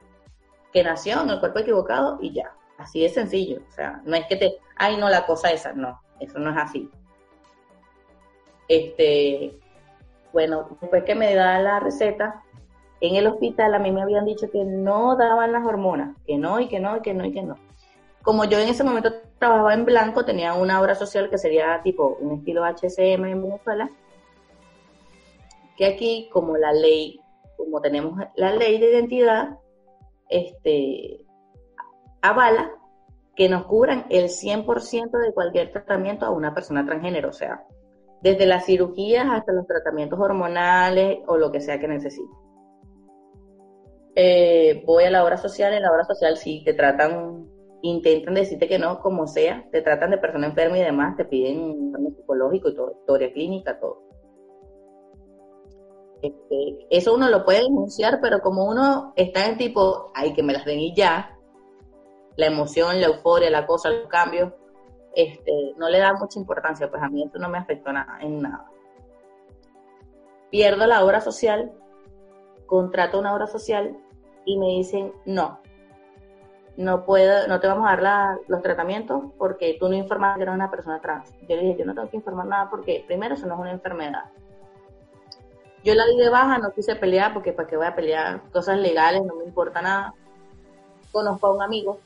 [0.73, 2.51] que nació en el cuerpo equivocado y ya.
[2.77, 3.61] Así de sencillo.
[3.67, 5.73] O sea, no es que te, ay, no, la cosa esa.
[5.73, 6.89] No, eso no es así.
[8.67, 9.59] Este,
[10.31, 12.43] bueno, después que me da la receta,
[13.01, 16.59] en el hospital a mí me habían dicho que no daban las hormonas, que no,
[16.59, 17.57] y que no, y que no, y que no.
[18.21, 22.17] Como yo en ese momento trabajaba en blanco, tenía una obra social que sería tipo
[22.21, 23.89] un estilo HCM en Venezuela,
[25.75, 27.19] que aquí, como la ley,
[27.57, 29.59] como tenemos la ley de identidad,
[30.29, 31.25] este,
[32.23, 32.71] avala
[33.35, 37.65] que nos cubran el 100% de cualquier tratamiento a una persona transgénero, o sea,
[38.21, 42.31] desde las cirugías hasta los tratamientos hormonales o lo que sea que necesite.
[44.15, 47.49] Eh, voy a la obra social, en la obra social sí te tratan,
[47.81, 51.61] intentan decirte que no, como sea, te tratan de persona enferma y demás, te piden
[51.61, 54.03] un psicológico y todo, historia clínica, todo.
[56.21, 60.53] Este, eso uno lo puede denunciar, pero como uno está en tipo, ay, que me
[60.53, 61.32] las den y ya,
[62.35, 64.51] la emoción, la euforia, la cosa, los cambios,
[65.15, 68.41] este, no le da mucha importancia, pues a mí eso no me afectó nada, en
[68.41, 68.69] nada.
[70.49, 71.71] Pierdo la obra social,
[72.65, 73.95] contrato una obra social
[74.45, 75.59] y me dicen, no,
[76.75, 80.55] no puedo, no te vamos a dar los tratamientos porque tú no informaste que eres
[80.55, 81.31] una persona trans.
[81.47, 83.71] Yo le dije, yo no tengo que informar nada porque primero eso no es una
[83.71, 84.25] enfermedad.
[85.83, 88.77] Yo la di de baja, no quise pelear porque para qué voy a pelear cosas
[88.77, 90.13] legales, no me importa nada.
[91.11, 91.99] Conozco a un amigo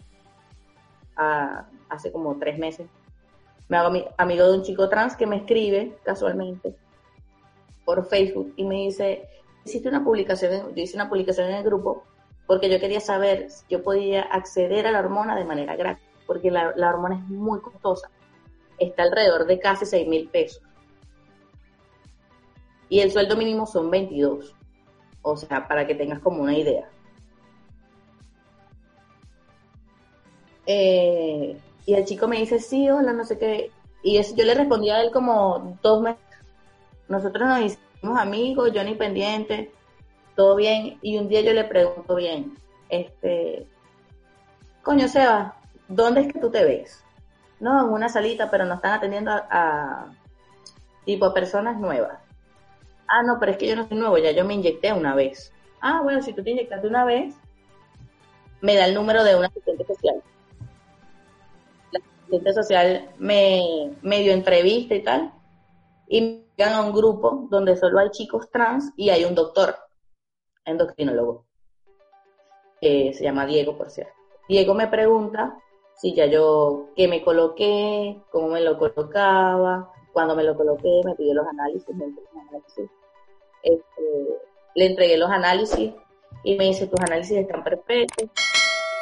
[1.18, 2.88] hace como tres meses.
[3.68, 6.76] Me hago amigo de un chico trans que me escribe casualmente
[7.84, 9.28] por Facebook y me dice,
[9.66, 12.04] hiciste una publicación, yo hice una publicación en el grupo
[12.46, 16.50] porque yo quería saber si yo podía acceder a la hormona de manera gratis, porque
[16.50, 18.10] la, la hormona es muy costosa.
[18.78, 20.62] Está alrededor de casi 6 mil pesos
[22.90, 24.56] y el sueldo mínimo son 22.
[25.22, 26.90] O sea, para que tengas como una idea.
[30.68, 33.72] Eh, y el chico me dice, sí, hola, no sé qué.
[34.04, 36.22] Y yo le respondí a él como dos meses.
[37.08, 39.72] Nosotros nos hicimos amigos, yo ni pendiente,
[40.36, 41.00] todo bien.
[41.02, 42.56] Y un día yo le pregunto bien,
[42.90, 43.66] este,
[44.84, 45.56] coño Seba,
[45.88, 47.04] ¿dónde es que tú te ves?
[47.60, 50.12] No, en una salita, pero nos están atendiendo a,
[51.06, 52.20] tipo a personas nuevas.
[53.08, 55.54] Ah, no, pero es que yo no soy nuevo, ya yo me inyecté una vez.
[55.80, 57.34] Ah, bueno, si tú te inyectaste una vez,
[58.62, 60.22] me da el número de un asistente social.
[62.28, 65.34] Asistente social me, me dio entrevista y tal,
[66.08, 69.76] y me llegan a un grupo donde solo hay chicos trans y hay un doctor,
[70.66, 71.46] endocrinólogo,
[72.82, 74.14] que se llama Diego, por cierto.
[74.50, 75.58] Diego me pregunta
[75.96, 81.16] si ya yo, qué me coloqué, cómo me lo colocaba, cuando me lo coloqué, me
[81.16, 82.90] pidió los análisis, me los análisis
[83.64, 84.40] este,
[84.76, 85.94] le entregué los análisis
[86.44, 88.30] y me dice, tus análisis están perfectos,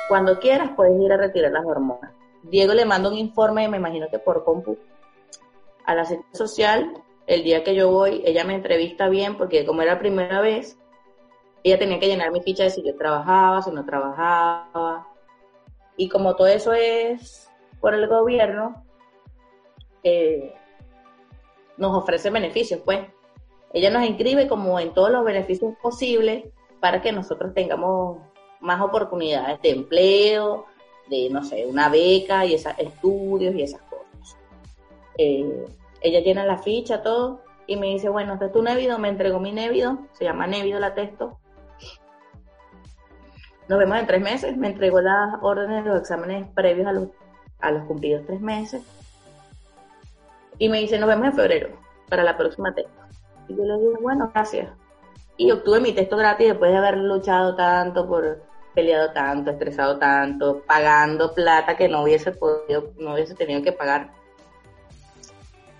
[0.07, 2.11] cuando quieras puedes ir a retirar las hormonas.
[2.49, 4.77] Diego le manda un informe, me imagino que por compu,
[5.85, 9.81] a la asistente social, el día que yo voy, ella me entrevista bien, porque como
[9.81, 10.77] era la primera vez,
[11.63, 15.07] ella tenía que llenar mi ficha de si yo trabajaba, si no trabajaba.
[15.97, 18.85] Y como todo eso es por el gobierno,
[20.03, 20.53] eh,
[21.77, 22.99] nos ofrece beneficios, pues.
[23.73, 26.45] Ella nos inscribe como en todos los beneficios posibles
[26.79, 28.19] para que nosotros tengamos
[28.59, 30.65] más oportunidades de empleo,
[31.09, 34.37] de, no sé, una beca y esas estudios y esas cosas.
[35.17, 35.65] Eh,
[36.01, 39.39] ella llena la ficha, todo, y me dice, bueno, este es tu Nevido, me entregó
[39.39, 41.39] mi Nevido, se llama Nevido la texto.
[43.67, 47.09] Nos vemos en tres meses, me entregó las órdenes de los exámenes previos a los,
[47.59, 48.83] a los cumplidos tres meses.
[50.59, 51.69] Y me dice, nos vemos en febrero,
[52.07, 53.01] para la próxima texto.
[53.47, 54.69] Y yo le dije, bueno, gracias.
[55.37, 58.44] Y obtuve mi texto gratis después de haber luchado tanto, por
[58.75, 64.11] peleado tanto, estresado tanto, pagando plata que no hubiese podido, no hubiese tenido que pagar.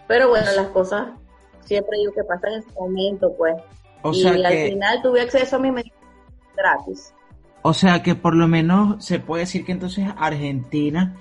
[0.08, 1.10] Pero bueno, las cosas
[1.66, 3.56] siempre digo que pasan en ese momento, pues.
[4.14, 5.96] y al final tuve acceso a mi medicina
[6.56, 7.14] gratis.
[7.62, 11.16] O sea que por lo menos se puede decir que entonces Argentina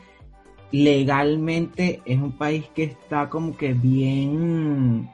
[0.71, 5.11] legalmente es un país que está como que bien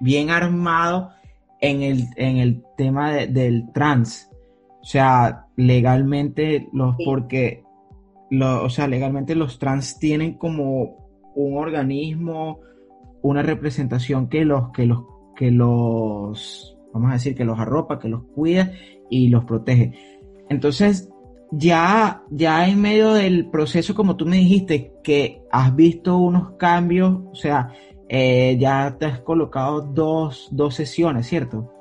[0.00, 1.12] bien armado
[1.60, 4.29] en el, en el tema del trans.
[4.80, 7.64] O sea, legalmente, los, porque
[8.38, 12.60] o sea, legalmente los trans tienen como un organismo,
[13.22, 15.04] una representación que los, que los,
[15.34, 18.72] que los, vamos a decir, que los arropa, que los cuida
[19.08, 19.92] y los protege.
[20.48, 21.10] Entonces,
[21.50, 27.20] ya, ya en medio del proceso, como tú me dijiste, que has visto unos cambios,
[27.32, 27.72] o sea,
[28.08, 31.72] eh, ya te has colocado dos, dos sesiones, ¿cierto?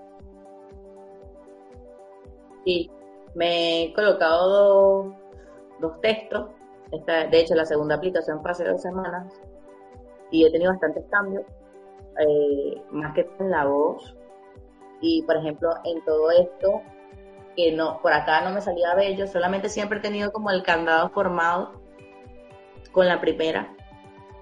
[2.70, 2.92] Sí,
[3.34, 5.12] me he colocado
[5.80, 6.52] dos, textos.
[6.92, 9.34] Esta, de hecho, la segunda aplicación fue hace dos semanas
[10.30, 11.46] y he tenido bastantes cambios,
[12.20, 14.16] eh, más que en la voz.
[15.02, 16.84] Y, por ejemplo, en todo esto,
[17.56, 21.10] que no, por acá no me salía bello, solamente siempre he tenido como el candado
[21.10, 21.72] formado
[22.92, 23.76] con la primera.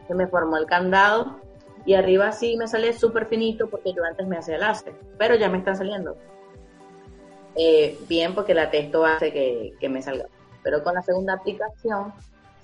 [0.06, 1.40] Se me formó el candado
[1.86, 5.48] y arriba sí me sale súper finito porque yo antes me hacía láser, pero ya
[5.48, 6.18] me están saliendo.
[7.60, 10.28] Eh, bien porque la texto hace que, me salga.
[10.64, 12.14] Pero con la segunda aplicación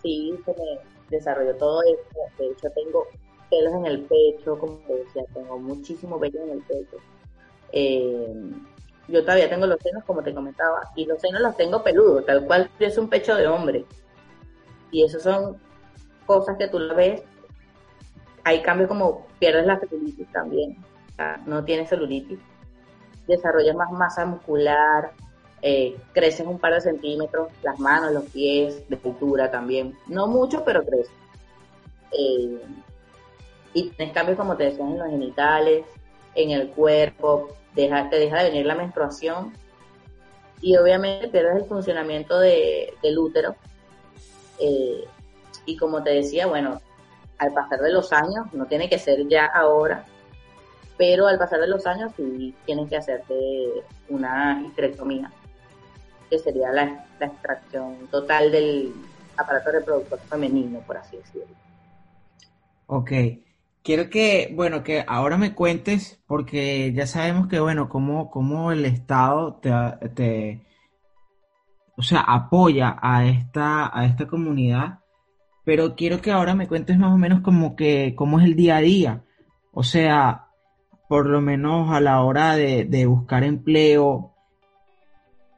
[0.02, 0.80] sí se me
[1.10, 2.20] desarrolló todo esto.
[2.38, 3.08] De hecho tengo
[3.50, 6.98] pelos en el pecho, como te decía, tengo muchísimo pelo en el pecho.
[7.72, 8.34] Eh,
[9.08, 12.46] yo todavía tengo los senos, como te comentaba, y los senos los tengo peludos, tal
[12.46, 13.86] cual es un pecho de hombre.
[14.91, 15.58] Y eso son
[16.28, 17.24] cosas que tú la ves.
[18.44, 20.78] Hay cambios como pierdes la celulitis también,
[21.46, 22.39] no tienes celulitis
[23.28, 25.11] desarrollas más masa muscular,
[25.61, 29.97] eh, creces un par de centímetros, las manos, los pies, de cultura también.
[30.07, 31.11] No mucho, pero crece.
[32.11, 32.61] Eh,
[33.74, 35.86] y tienes cambios, como te decía, en los genitales,
[36.36, 39.53] en el cuerpo, te deja de venir la menstruación
[40.61, 43.55] y obviamente pierdes el funcionamiento de, del útero.
[44.59, 45.05] Eh,
[45.65, 46.82] y como te decía, bueno,
[47.38, 50.05] al pasar de los años, no tiene que ser ya ahora,
[50.98, 53.36] pero al pasar de los años sí tienen que hacerte
[54.10, 55.32] una histerectomía,
[56.30, 58.94] que sería la, extracción total del
[59.38, 61.56] aparato reproductor femenino, por así decirlo.
[62.88, 63.12] Ok.
[63.82, 68.86] Quiero que, bueno, que ahora me cuentes, porque ya sabemos que, bueno, cómo, cómo el
[68.86, 69.72] Estado te,
[70.16, 70.66] te,
[71.98, 75.00] o sea, apoya a esta, a esta comunidad,
[75.64, 78.78] pero quiero que ahora me cuentes más o menos como que, cómo es el día
[78.78, 79.24] a día.
[79.72, 80.43] O sea,
[81.08, 84.34] por lo menos a la hora de, buscar empleo,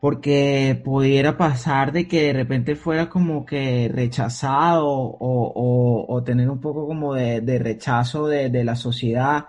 [0.02, 6.88] porque pudiera pasar de que de repente fuera como que rechazado o, tener un poco
[6.88, 9.46] como de, rechazo de, la sociedad.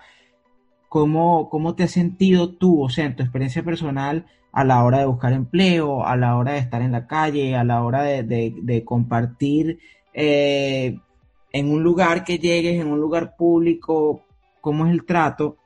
[0.88, 5.00] ¿Cómo, ¿Cómo te has sentido tú, o sea, en tu experiencia personal a la hora
[5.00, 8.82] de buscar empleo, a la hora de estar en la calle, a la hora de,
[8.86, 9.78] compartir
[10.14, 10.98] eh,
[11.52, 14.22] en un lugar que llegues, en un lugar público,
[14.62, 15.58] cómo es el trato?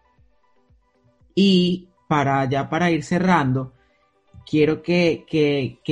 [1.34, 3.72] Y para ya para ir cerrando,
[4.44, 5.24] quiero que,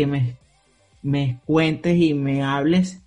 [0.06, 0.36] me,
[1.02, 3.02] me, cuentes y me hables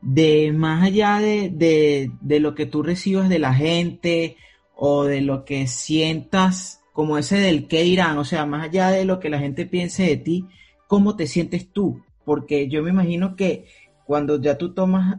[0.00, 4.36] de más allá de, lo que tú recibas de la gente
[4.76, 9.04] o de lo que sientas como ese del qué dirán, o sea, más allá de
[9.04, 10.46] lo que la gente piense de ti,
[10.86, 12.02] ¿cómo te sientes tú?
[12.24, 13.66] Porque yo me imagino que
[14.06, 15.18] cuando ya tú tomas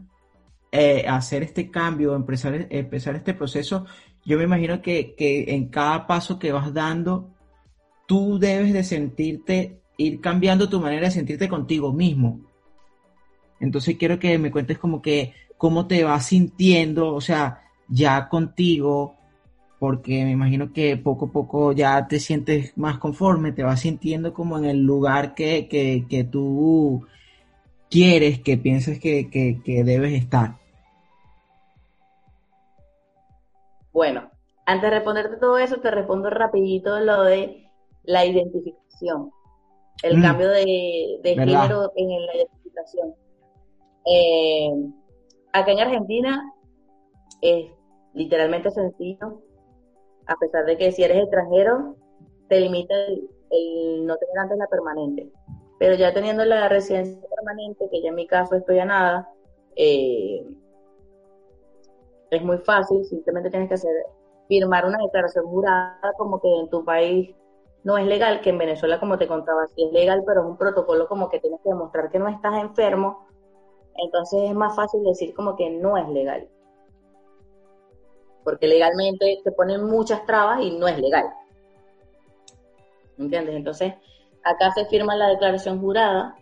[0.72, 3.86] eh, hacer este cambio, empezar, empezar este proceso,
[4.28, 5.15] yo me imagino que,
[5.47, 7.30] en cada paso que vas dando,
[8.07, 12.41] tú debes de sentirte, ir cambiando tu manera de sentirte contigo mismo.
[13.61, 19.15] Entonces quiero que me cuentes como que cómo te vas sintiendo, o sea, ya contigo,
[19.80, 24.34] porque me imagino que poco a poco ya te sientes más conforme, te vas sintiendo
[24.34, 27.07] como en el lugar que, que, tú
[27.89, 30.66] quieres, que piensas que, que debes estar.
[33.98, 34.30] Bueno,
[34.68, 37.68] antes de responderte todo eso, te respondo rapidito lo de
[38.04, 39.32] la identificación,
[40.04, 40.22] el mm.
[40.22, 43.16] cambio de, género en la identificación.
[44.06, 44.70] Eh,
[45.52, 46.54] acá en Argentina
[47.41, 47.72] es
[48.14, 49.41] literalmente sencillo,
[50.28, 51.95] a pesar de que si eres extranjero,
[52.50, 55.32] te limita el, no tener antes la permanente.
[55.80, 59.28] Pero ya teniendo la residencia permanente, que ya en mi caso estoy a nada,
[59.76, 60.45] eh,
[62.32, 63.91] es muy fácil, simplemente tienes que hacer
[64.47, 67.36] firmar una declaración jurada como que en tu país
[67.84, 70.57] no es legal, que en Venezuela, como te contaba, sí es legal, pero es un
[70.57, 73.28] protocolo como que tienes que demostrar que no estás enfermo,
[73.95, 76.47] entonces es más fácil decir como que no es legal.
[78.43, 81.25] Porque legalmente te ponen muchas trabas y no es legal.
[83.17, 83.55] ¿Entiendes?
[83.55, 83.93] Entonces,
[84.43, 86.36] acá se firma la declaración jurada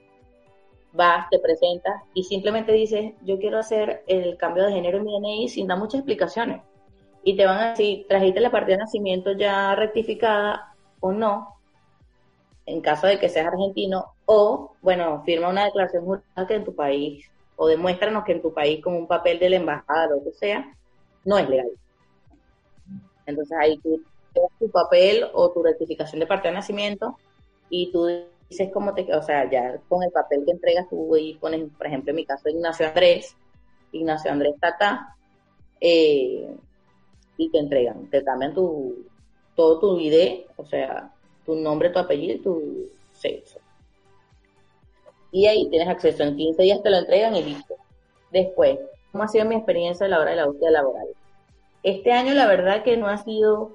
[0.96, 5.20] vas, te presentas y simplemente dices, yo quiero hacer el cambio de género en mi
[5.20, 6.62] DNI sin dar muchas explicaciones.
[7.24, 11.56] Y te van a decir, trajiste la partida de nacimiento ya rectificada o no,
[12.66, 16.76] en caso de que seas argentino, o, bueno, firma una declaración jurada que en tu
[16.76, 20.24] país o demuéstranos que en tu país con un papel de la embajada o lo
[20.24, 20.76] que sea,
[21.24, 21.70] no es legal.
[23.26, 24.02] Entonces ahí tú
[24.60, 27.18] tu papel o tu rectificación de parte de nacimiento
[27.70, 28.08] y tú
[28.50, 31.88] dices cómo te, o sea, ya con el papel que entregas tú y pones, por
[31.88, 33.36] ejemplo, en mi caso Ignacio Andrés,
[33.92, 35.16] Ignacio Andrés Tata,
[35.82, 36.56] eh,
[37.38, 39.06] y te entregan, te cambian tu,
[39.56, 41.12] todo tu ID, o sea,
[41.46, 43.60] tu nombre, tu apellido y tu sexo.
[45.32, 47.76] Y ahí tienes acceso, en 15 días te lo entregan y listo.
[48.32, 48.80] Después,
[49.12, 51.08] ¿cómo ha sido mi experiencia a la hora de la búsqueda laboral?
[51.84, 53.74] Este año la verdad que no ha sido,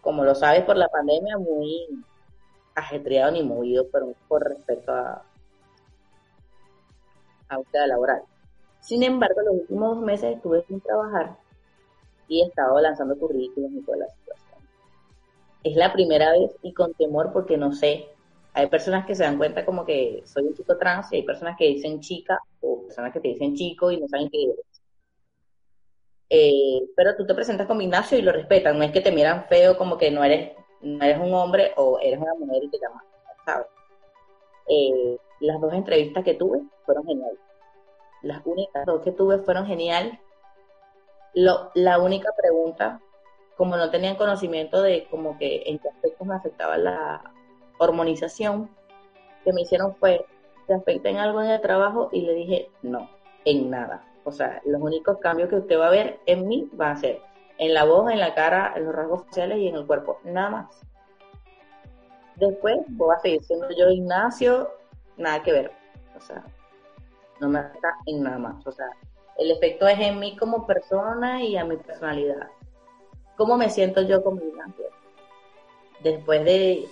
[0.00, 1.86] como lo sabes por la pandemia, muy
[2.74, 5.22] ajetreado ni movido pero por respecto a,
[7.48, 8.22] a búsqueda laboral.
[8.80, 11.36] Sin embargo, los últimos meses estuve sin trabajar
[12.28, 14.60] y he estado lanzando currículums y toda la situación.
[15.62, 18.06] Es la primera vez y con temor porque no sé.
[18.52, 21.56] Hay personas que se dan cuenta como que soy un chico trans y hay personas
[21.56, 24.82] que dicen chica o personas que te dicen chico y no saben qué eres.
[26.30, 28.78] Eh, pero tú te presentas como Ignacio y lo respetan.
[28.78, 30.52] No es que te miran feo como que no eres,
[30.82, 33.04] no eres un hombre o eres una mujer y te llaman,
[33.44, 33.66] ¿sabes?
[34.68, 37.38] Eh, las dos entrevistas que tuve fueron geniales
[38.22, 40.18] las únicas dos que tuve fueron genial.
[41.34, 43.00] Lo, la única pregunta,
[43.56, 47.32] como no tenían conocimiento de como que en qué aspectos me afectaba la
[47.78, 48.68] hormonización,
[49.44, 50.24] que me hicieron fue,
[50.66, 52.08] ¿te afecta en algo en el trabajo?
[52.12, 53.08] Y le dije, no,
[53.44, 54.04] en nada.
[54.24, 57.20] O sea, los únicos cambios que usted va a ver en mí van a ser
[57.60, 60.48] en la voz, en la cara, en los rasgos faciales y en el cuerpo, nada
[60.48, 60.80] más.
[62.36, 64.70] Después voy a seguir siendo yo Ignacio,
[65.18, 65.72] nada que ver.
[66.16, 66.42] O sea,
[67.38, 68.66] no me afecta en nada más.
[68.66, 68.86] O sea,
[69.36, 72.48] el efecto es en mí como persona y a mi personalidad.
[73.36, 74.86] ¿Cómo me siento yo como Ignacio?
[76.02, 76.88] Después de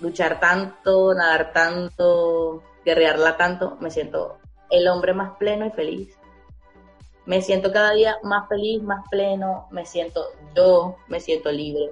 [0.00, 4.38] luchar tanto, nadar tanto, guerrearla tanto, me siento
[4.70, 6.17] el hombre más pleno y feliz.
[7.28, 10.24] Me siento cada día más feliz, más pleno, me siento
[10.56, 11.90] yo, me siento libre.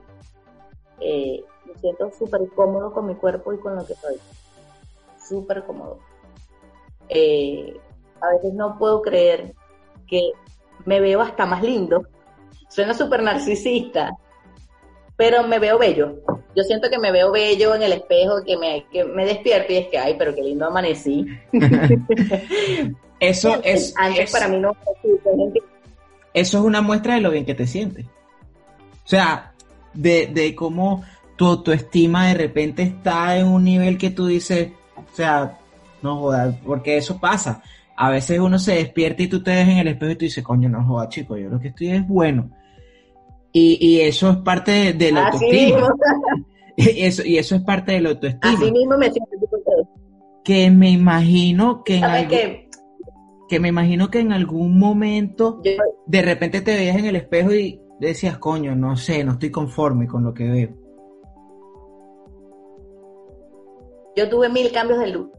[0.99, 4.17] Eh, me siento súper cómodo con mi cuerpo y con lo que soy.
[5.23, 5.99] Súper cómodo.
[7.11, 7.79] Eh,
[8.23, 9.53] a veces no puedo creer
[10.07, 10.33] que
[10.87, 12.07] me veo hasta más lindo.
[12.71, 14.17] Suena súper narcisista,
[15.17, 16.15] pero me veo bello.
[16.55, 19.77] Yo siento que me veo bello en el espejo, que me, que me despierto y
[19.77, 21.27] es que, ay, pero qué lindo amanecí.
[23.21, 23.95] eso es...
[23.97, 24.77] Antes para mí no...
[26.35, 28.05] Eso es una muestra de lo bien que te sientes.
[28.07, 29.55] O sea,
[29.95, 31.03] de, de cómo
[31.37, 35.59] tu autoestima de repente está en un nivel que tú dices, o sea,
[36.03, 37.63] no jodas, porque eso pasa.
[37.97, 40.45] A veces uno se despierta y tú te ves en el espejo y tú dices,
[40.45, 42.51] coño, no jodas, chico, yo lo que estoy es bueno.
[43.53, 45.89] Y, eso es parte de, la autoestima.
[46.77, 48.53] y, eso, y eso es parte de la autoestima.
[48.53, 49.31] Así mismo me siento.
[50.45, 52.66] Que me imagino que en
[53.49, 55.61] que me imagino que en algún momento
[56.07, 60.07] de repente te veías en el espejo y decías, coño, no sé, no estoy conforme
[60.07, 60.71] con lo que veo.
[64.17, 65.31] Yo tuve mil cambios de luz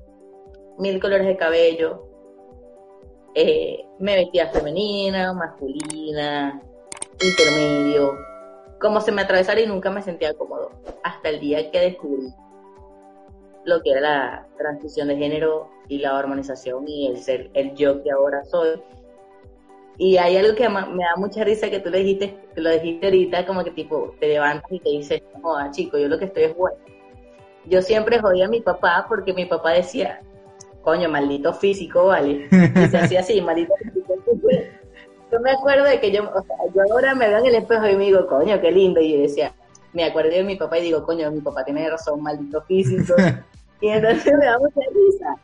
[0.78, 2.03] mil colores de cabello.
[3.36, 6.62] Eh, me vestía femenina, masculina,
[7.22, 8.14] intermedio,
[8.80, 10.72] como se me atravesara y nunca me sentía cómodo.
[11.03, 12.34] Hasta el día que descubrí
[13.68, 18.01] lo que era la transición de género y la hormonización y el ser el yo
[18.01, 18.82] que ahora soy.
[19.97, 23.07] Y hay algo que me da mucha risa que tú le dijiste, que lo dijiste
[23.07, 26.43] ahorita, como que tipo, te levantas y te dices, joda chico, yo lo que estoy
[26.43, 26.78] es bueno.
[27.65, 30.22] Yo siempre jodía a mi papá porque mi papá decía,
[30.82, 32.47] coño, maldito físico, ¿vale?
[32.51, 34.13] Y se hacía así, maldito físico.
[35.30, 37.86] Yo me acuerdo de que yo, o sea, yo ahora me veo en el espejo
[37.86, 39.01] y me digo, coño, qué lindo.
[39.01, 39.53] Y yo decía,
[39.91, 43.13] me acuerdo de mi papá y digo, coño, mi papá tiene razón, maldito físico.
[43.82, 45.36] y entonces me da mucha risa.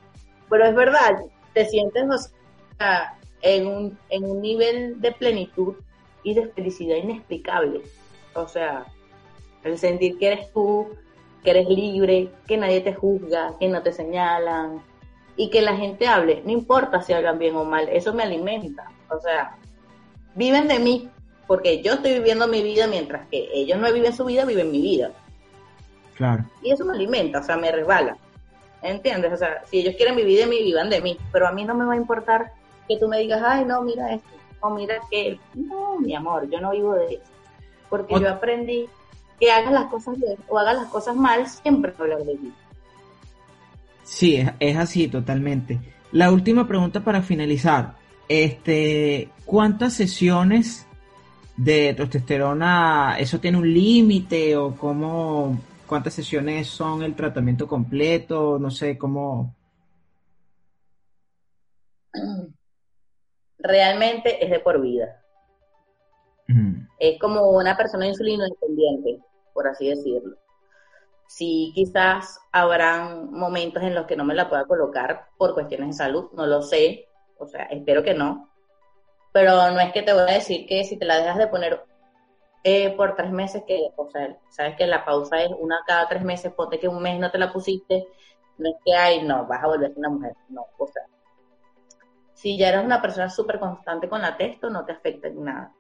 [0.50, 1.20] Pero es verdad,
[1.54, 2.18] te sientes, o
[2.78, 5.76] sea, en un, en un nivel de plenitud
[6.24, 7.82] y de felicidad inexplicable.
[8.36, 8.86] O sea,
[9.64, 10.88] el sentir que eres tú,
[11.44, 14.82] que eres libre, que nadie te juzga, que no te señalan,
[15.36, 18.86] y que la gente hable, no importa si hagan bien o mal, eso me alimenta.
[19.10, 19.58] O sea,
[20.36, 21.10] viven de mí,
[21.48, 24.82] porque yo estoy viviendo mi vida mientras que ellos no viven su vida, viven mi
[24.82, 25.12] vida.
[26.16, 26.46] Claro.
[26.62, 28.18] Y eso me alimenta, o sea, me resbala.
[28.84, 29.32] ¿Entiendes?
[29.34, 31.74] O sea, si ellos quieren vivir de mí, vivan de mí, pero a mí no
[31.74, 32.52] me va a importar
[32.88, 34.28] que tú me digas, ay, no, mira esto,
[34.60, 37.24] o mira que No, mi amor, yo no vivo de eso.
[37.90, 38.88] Porque yo aprendí
[39.40, 42.54] que hagas las cosas bien o hagas las cosas mal, siempre hablar de ti.
[44.04, 45.80] Sí, es, así totalmente.
[46.12, 47.96] La última pregunta para finalizar.
[48.28, 50.88] Este, ¿cuántas sesiones
[51.56, 55.60] de testosterona, eso tiene un límite o cómo,
[55.94, 58.58] cuántas sesiones son el tratamiento completo?
[58.58, 59.56] No sé, cómo...
[63.60, 65.22] realmente es de por vida.
[66.98, 69.20] Es como una persona insulino dependiente,
[69.54, 70.36] por así decirlo.
[71.28, 75.94] Sí, quizás habrán momentos en los que no me la pueda colocar por cuestiones de
[75.94, 78.50] salud, no lo sé, o sea, espero que no.
[79.32, 81.86] Pero no es que te voy a decir que si te la dejas de poner
[82.64, 86.24] eh, por tres meses, que, o sea, sabes que la pausa es una cada tres
[86.24, 88.08] meses, ponte que un mes no te la pusiste,
[88.58, 91.04] no es que, ay, no, vas a volver una mujer, no, o sea,
[92.34, 95.74] si ya eres una persona súper constante con la texto, no te afecta en nada.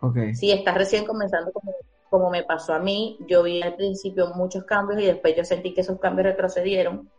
[0.00, 0.34] Okay.
[0.34, 1.72] Si estás recién comenzando como,
[2.10, 5.72] como me pasó a mí, yo vi al principio muchos cambios y después yo sentí
[5.72, 7.10] que esos cambios retrocedieron.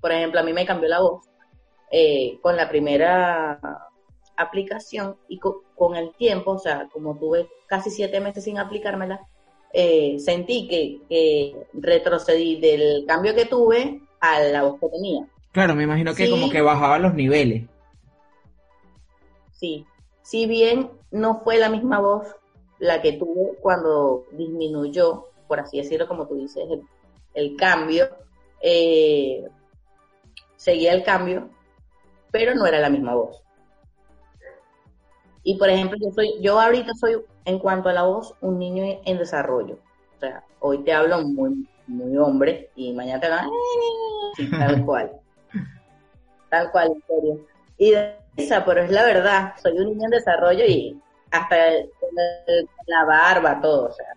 [0.00, 1.28] Por ejemplo, a mí me cambió la voz
[1.90, 3.60] eh, con la primera
[4.36, 9.20] aplicación y con, el tiempo, o sea, como tuve casi siete meses sin aplicármela,
[9.72, 15.26] eh, sentí que, retrocedí del cambio que tuve a la voz que tenía.
[15.52, 17.64] Claro, me imagino que como que bajaba los niveles.
[19.52, 19.86] Sí,
[20.22, 22.26] si bien no fue la misma voz
[22.78, 26.64] la que tuve cuando disminuyó, por así decirlo, como tú dices,
[27.32, 28.08] el, cambio,
[28.60, 29.44] eh,
[30.56, 31.48] seguía el cambio,
[32.30, 33.45] pero no era la misma voz.
[35.48, 39.00] Y por ejemplo, yo soy, yo ahorita soy, en cuanto a la voz, un niño
[39.04, 39.78] en desarrollo.
[40.16, 43.52] O sea, hoy te hablo muy, muy hombre y mañana te hablo
[44.50, 45.12] tal cual.
[46.50, 47.46] Tal cual, en serio.
[47.78, 51.56] Y de esa, pero es la verdad, soy un niño en desarrollo y hasta
[52.88, 54.14] la barba, todo, o sea.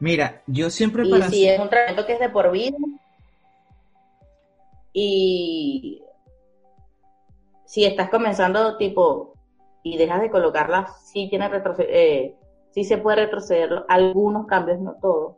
[0.00, 1.30] Mira, yo siempre y para...
[1.30, 2.76] si es un tratamiento que es de por vida
[4.92, 6.02] y
[7.64, 9.39] si estás comenzando tipo
[9.82, 12.36] y dejas de colocarla, sí tiene eh,
[12.70, 15.36] sí se puede retroceder algunos cambios, no todos.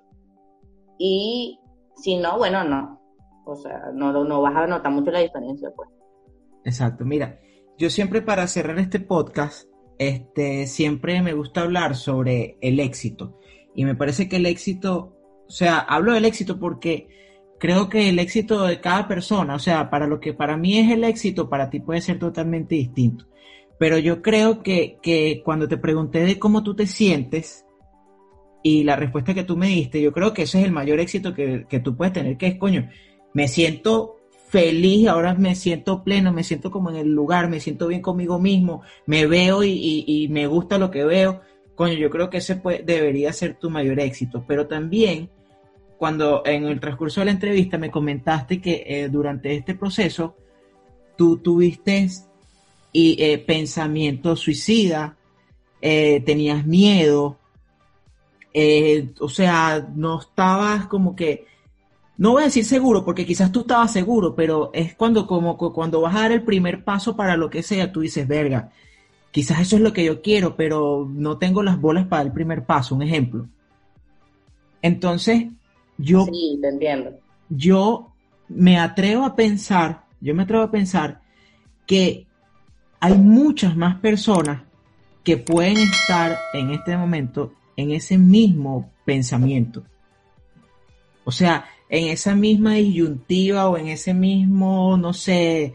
[0.99, 1.61] Y
[1.97, 3.01] si no, bueno, no.
[3.45, 5.89] O sea, no, no vas a notar mucho la diferencia, pues.
[6.65, 7.41] Exacto, mira,
[7.77, 9.69] yo siempre para cerrar este podcast,
[9.99, 13.39] este, siempre me gusta hablar sobre el éxito.
[13.75, 15.17] Y me parece que el éxito,
[15.47, 17.09] o sea, hablo del éxito porque
[17.59, 20.91] creo que el éxito de cada persona, o sea, para lo que para mí es
[20.91, 23.27] el éxito, para ti puede ser totalmente distinto.
[23.83, 27.67] Pero yo creo que, que cuando te pregunté de cómo tú te sientes
[28.63, 31.35] y la respuesta que tú me diste, yo creo que ese es el mayor éxito
[31.35, 32.89] que, que tú puedes tener, que es, coño,
[33.35, 34.19] me siento
[34.51, 38.39] feliz, ahora me siento pleno, me siento como en el lugar, me siento bien conmigo
[38.39, 41.41] mismo, me veo y, y, me gusta lo que veo.
[41.75, 44.45] Coño, yo creo que ese debería ser tu mayor éxito.
[44.47, 45.29] Pero también,
[45.99, 50.37] cuando en el transcurso de la entrevista me comentaste que eh, durante este proceso
[51.17, 52.09] tú tuviste
[52.93, 55.17] y eh, pensamiento suicida,
[55.81, 57.39] eh, tenías miedo,
[58.55, 61.47] eh, o sea, no estabas como que,
[62.19, 66.03] no voy a decir seguro, porque quizás tú estabas seguro, pero es cuando como cuando
[66.03, 68.71] vas a dar el primer paso para lo que sea, tú dices, verga,
[69.31, 72.65] quizás eso es lo que yo quiero, pero no tengo las bolas para el primer
[72.65, 73.49] paso, un ejemplo.
[74.83, 75.47] Entonces,
[75.97, 76.27] yo...
[76.27, 77.13] Sí, te entiendo.
[77.49, 78.13] Yo
[78.49, 81.23] me atrevo a pensar, yo me atrevo a pensar
[81.87, 82.27] que
[83.03, 84.63] hay muchas más personas
[85.25, 89.83] que pueden estar en este momento en ese mismo pensamiento.
[91.25, 95.75] O sea, en esa misma disyuntiva o en ese mismo, no sé,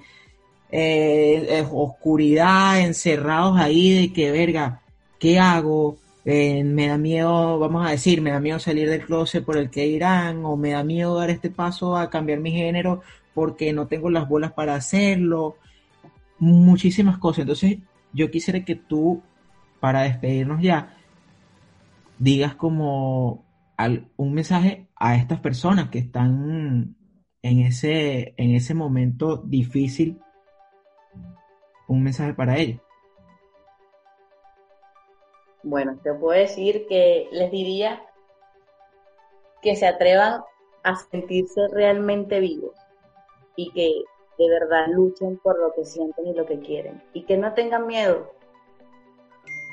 [0.71, 4.81] eh, eh, oscuridad, encerrados ahí de que, verga,
[5.19, 5.97] ¿qué hago?
[6.23, 9.69] Eh, me da miedo, vamos a decir, me da miedo salir del closet por el
[9.69, 13.01] que irán, o me da miedo dar este paso a cambiar mi género
[13.33, 15.57] porque no tengo las bolas para hacerlo,
[16.39, 17.41] muchísimas cosas.
[17.41, 17.79] Entonces,
[18.13, 19.21] yo quisiera que tú,
[19.79, 20.95] para despedirnos ya,
[22.17, 23.45] digas como
[24.17, 26.95] un mensaje a estas personas que están
[27.41, 30.19] en ese, en ese momento difícil,
[31.87, 32.81] un mensaje para ellos.
[35.63, 38.01] Bueno, te puedo decir que les diría
[39.61, 40.41] que se atrevan
[40.83, 42.75] a sentirse realmente vivos
[43.55, 44.03] y que
[44.37, 47.01] de verdad luchen por lo que sienten y lo que quieren.
[47.13, 48.31] Y que no tengan miedo,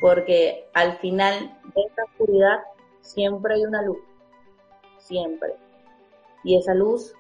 [0.01, 2.59] porque al final de esta oscuridad
[3.01, 3.99] siempre hay una luz,
[4.99, 5.55] siempre.
[6.43, 7.15] Y esa luz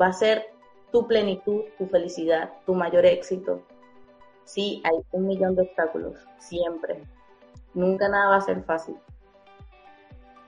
[0.00, 0.46] va a ser
[0.92, 3.62] tu plenitud, tu felicidad, tu mayor éxito.
[4.44, 7.02] Sí, hay un millón de obstáculos, siempre.
[7.74, 8.96] Nunca nada va a ser fácil.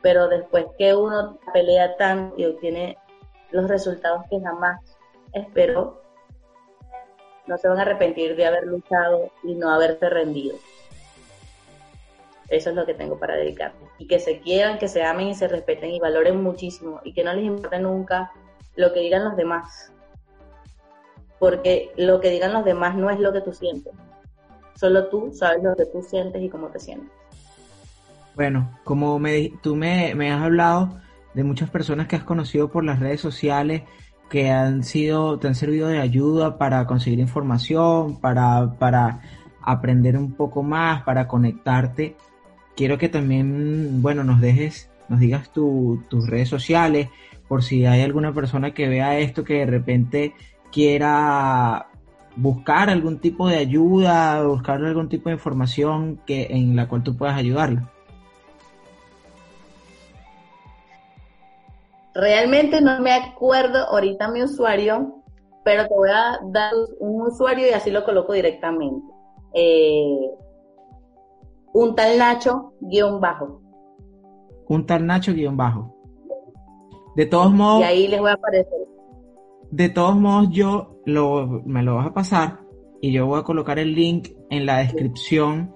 [0.01, 2.97] Pero después que uno pelea tanto y obtiene
[3.51, 4.81] los resultados que jamás
[5.33, 6.01] esperó,
[7.49, 10.57] no se van a arrepentir de haber luchado y no haberse rendido.
[12.49, 13.81] Eso es lo que tengo para dedicarme.
[13.99, 17.25] Y que se quieran, que se amen y se respeten y valoren muchísimo y que
[17.25, 18.31] no les importe nunca
[18.77, 19.93] lo que digan los demás.
[21.39, 23.93] porque lo que digan los demás no es lo que tú sientes.
[24.75, 27.11] Solo tú sabes lo que tú sientes y cómo te sientes.
[28.35, 31.01] Bueno, como me, tú me, me has hablado
[31.35, 33.83] de muchas personas que has conocido por las redes sociales
[34.29, 39.21] que han sido, te han servido de ayuda para conseguir información, para, para
[39.63, 42.17] aprender un poco más, para conectarte.
[42.77, 47.09] Quiero que también, bueno, nos dejes, nos digas tus redes sociales,
[47.49, 50.35] por si hay alguna persona que vea esto que de repente
[50.71, 51.89] quiera
[52.37, 57.17] buscar algún tipo de ayuda, buscar algún tipo de información que, en la cual tú
[57.17, 57.91] puedas ayudarlo.
[62.19, 65.23] Realmente no me acuerdo ahorita mi usuario,
[65.65, 69.07] pero te voy a dar un usuario y así lo coloco directamente.
[69.55, 70.29] Eh,
[71.75, 73.63] un tal Nacho guion bajo.
[74.67, 75.95] Un tal Nacho guion bajo.
[77.15, 77.83] De todos modos.
[77.83, 78.89] Y ahí les voy a aparecer.
[79.71, 82.59] De todos modos, yo lo, me lo vas a pasar
[83.01, 85.73] y yo voy a colocar el link en la descripción,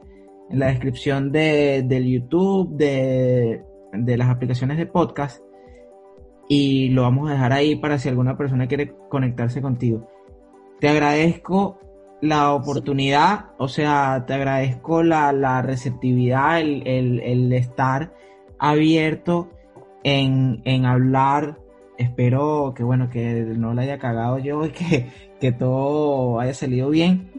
[0.51, 5.41] en la descripción de, del YouTube, de, de las aplicaciones de podcast
[6.55, 10.07] y lo vamos a dejar ahí para si alguna persona quiere conectarse contigo.
[10.81, 11.79] Te agradezco
[12.21, 18.13] la oportunidad, o sea, te agradezco la, receptividad, el, estar
[18.59, 19.49] abierto
[20.05, 21.59] en, en hablar
[21.97, 25.07] espero que bueno, que no la haya cagado yo y que,
[25.41, 27.31] que todo haya salido bien.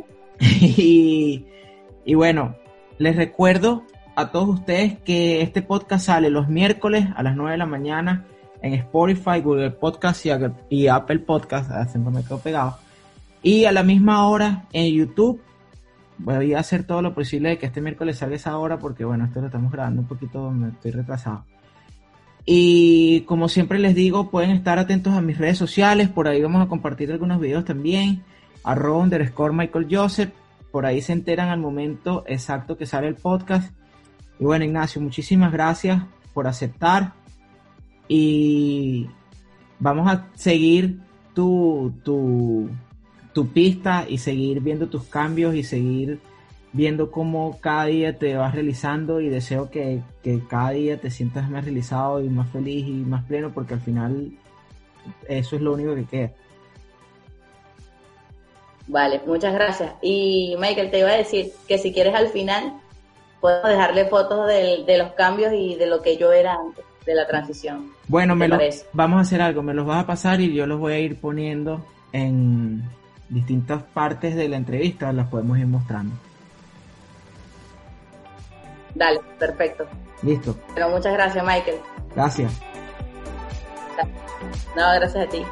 [0.40, 1.44] y,
[2.06, 2.54] y bueno,
[2.96, 3.82] les recuerdo
[4.16, 8.24] a todos ustedes que este podcast sale los miércoles a las 9 de la mañana
[8.64, 10.24] en Spotify, Google Podcast
[10.70, 12.78] y, Apple Podcast, siempre me quedo pegado.
[13.42, 15.40] Y a la misma hora en YouTube.
[16.16, 19.26] Voy a hacer todo lo posible de que este miércoles salga esa hora porque bueno,
[19.26, 21.44] esto lo estamos grabando un poquito, me estoy retrasado.
[22.46, 26.64] Y como siempre les digo, pueden estar atentos a mis redes sociales, por ahí vamos
[26.64, 28.22] a compartir algunos videos también,
[28.62, 30.30] arroba underscore Michael Joseph,
[30.70, 33.76] por ahí se enteran al momento exacto que sale el podcast.
[34.38, 36.02] Y bueno, Ignacio, muchísimas gracias
[36.32, 37.12] por aceptar
[38.08, 39.08] y
[39.78, 40.98] vamos a seguir
[41.34, 42.68] tu, tu,
[43.32, 46.20] tu pista y seguir viendo tus cambios y seguir
[46.74, 50.02] viendo cómo cada día te vas realizando y deseo que,
[50.50, 54.32] cada día te sientas más realizado y más feliz y más pleno porque al final
[55.28, 56.30] eso es lo único que queda.
[58.88, 59.94] Vale, muchas gracias.
[60.02, 62.74] Y Michael, te iba a decir que si quieres al final,
[63.40, 67.26] puedo dejarle fotos de, los cambios y de lo que yo era antes de la
[67.26, 67.93] transición.
[68.06, 68.58] Bueno, me lo,
[68.92, 71.20] vamos a hacer algo, me los vas a pasar y yo los voy a ir
[71.20, 72.82] poniendo en
[73.28, 76.14] distintas partes de la entrevista, las podemos ir mostrando.
[78.94, 79.86] Dale, perfecto.
[80.22, 80.56] Listo.
[80.74, 81.76] Pero muchas gracias, Michael.
[82.14, 82.52] Gracias.
[84.76, 85.44] No, gracias a ti.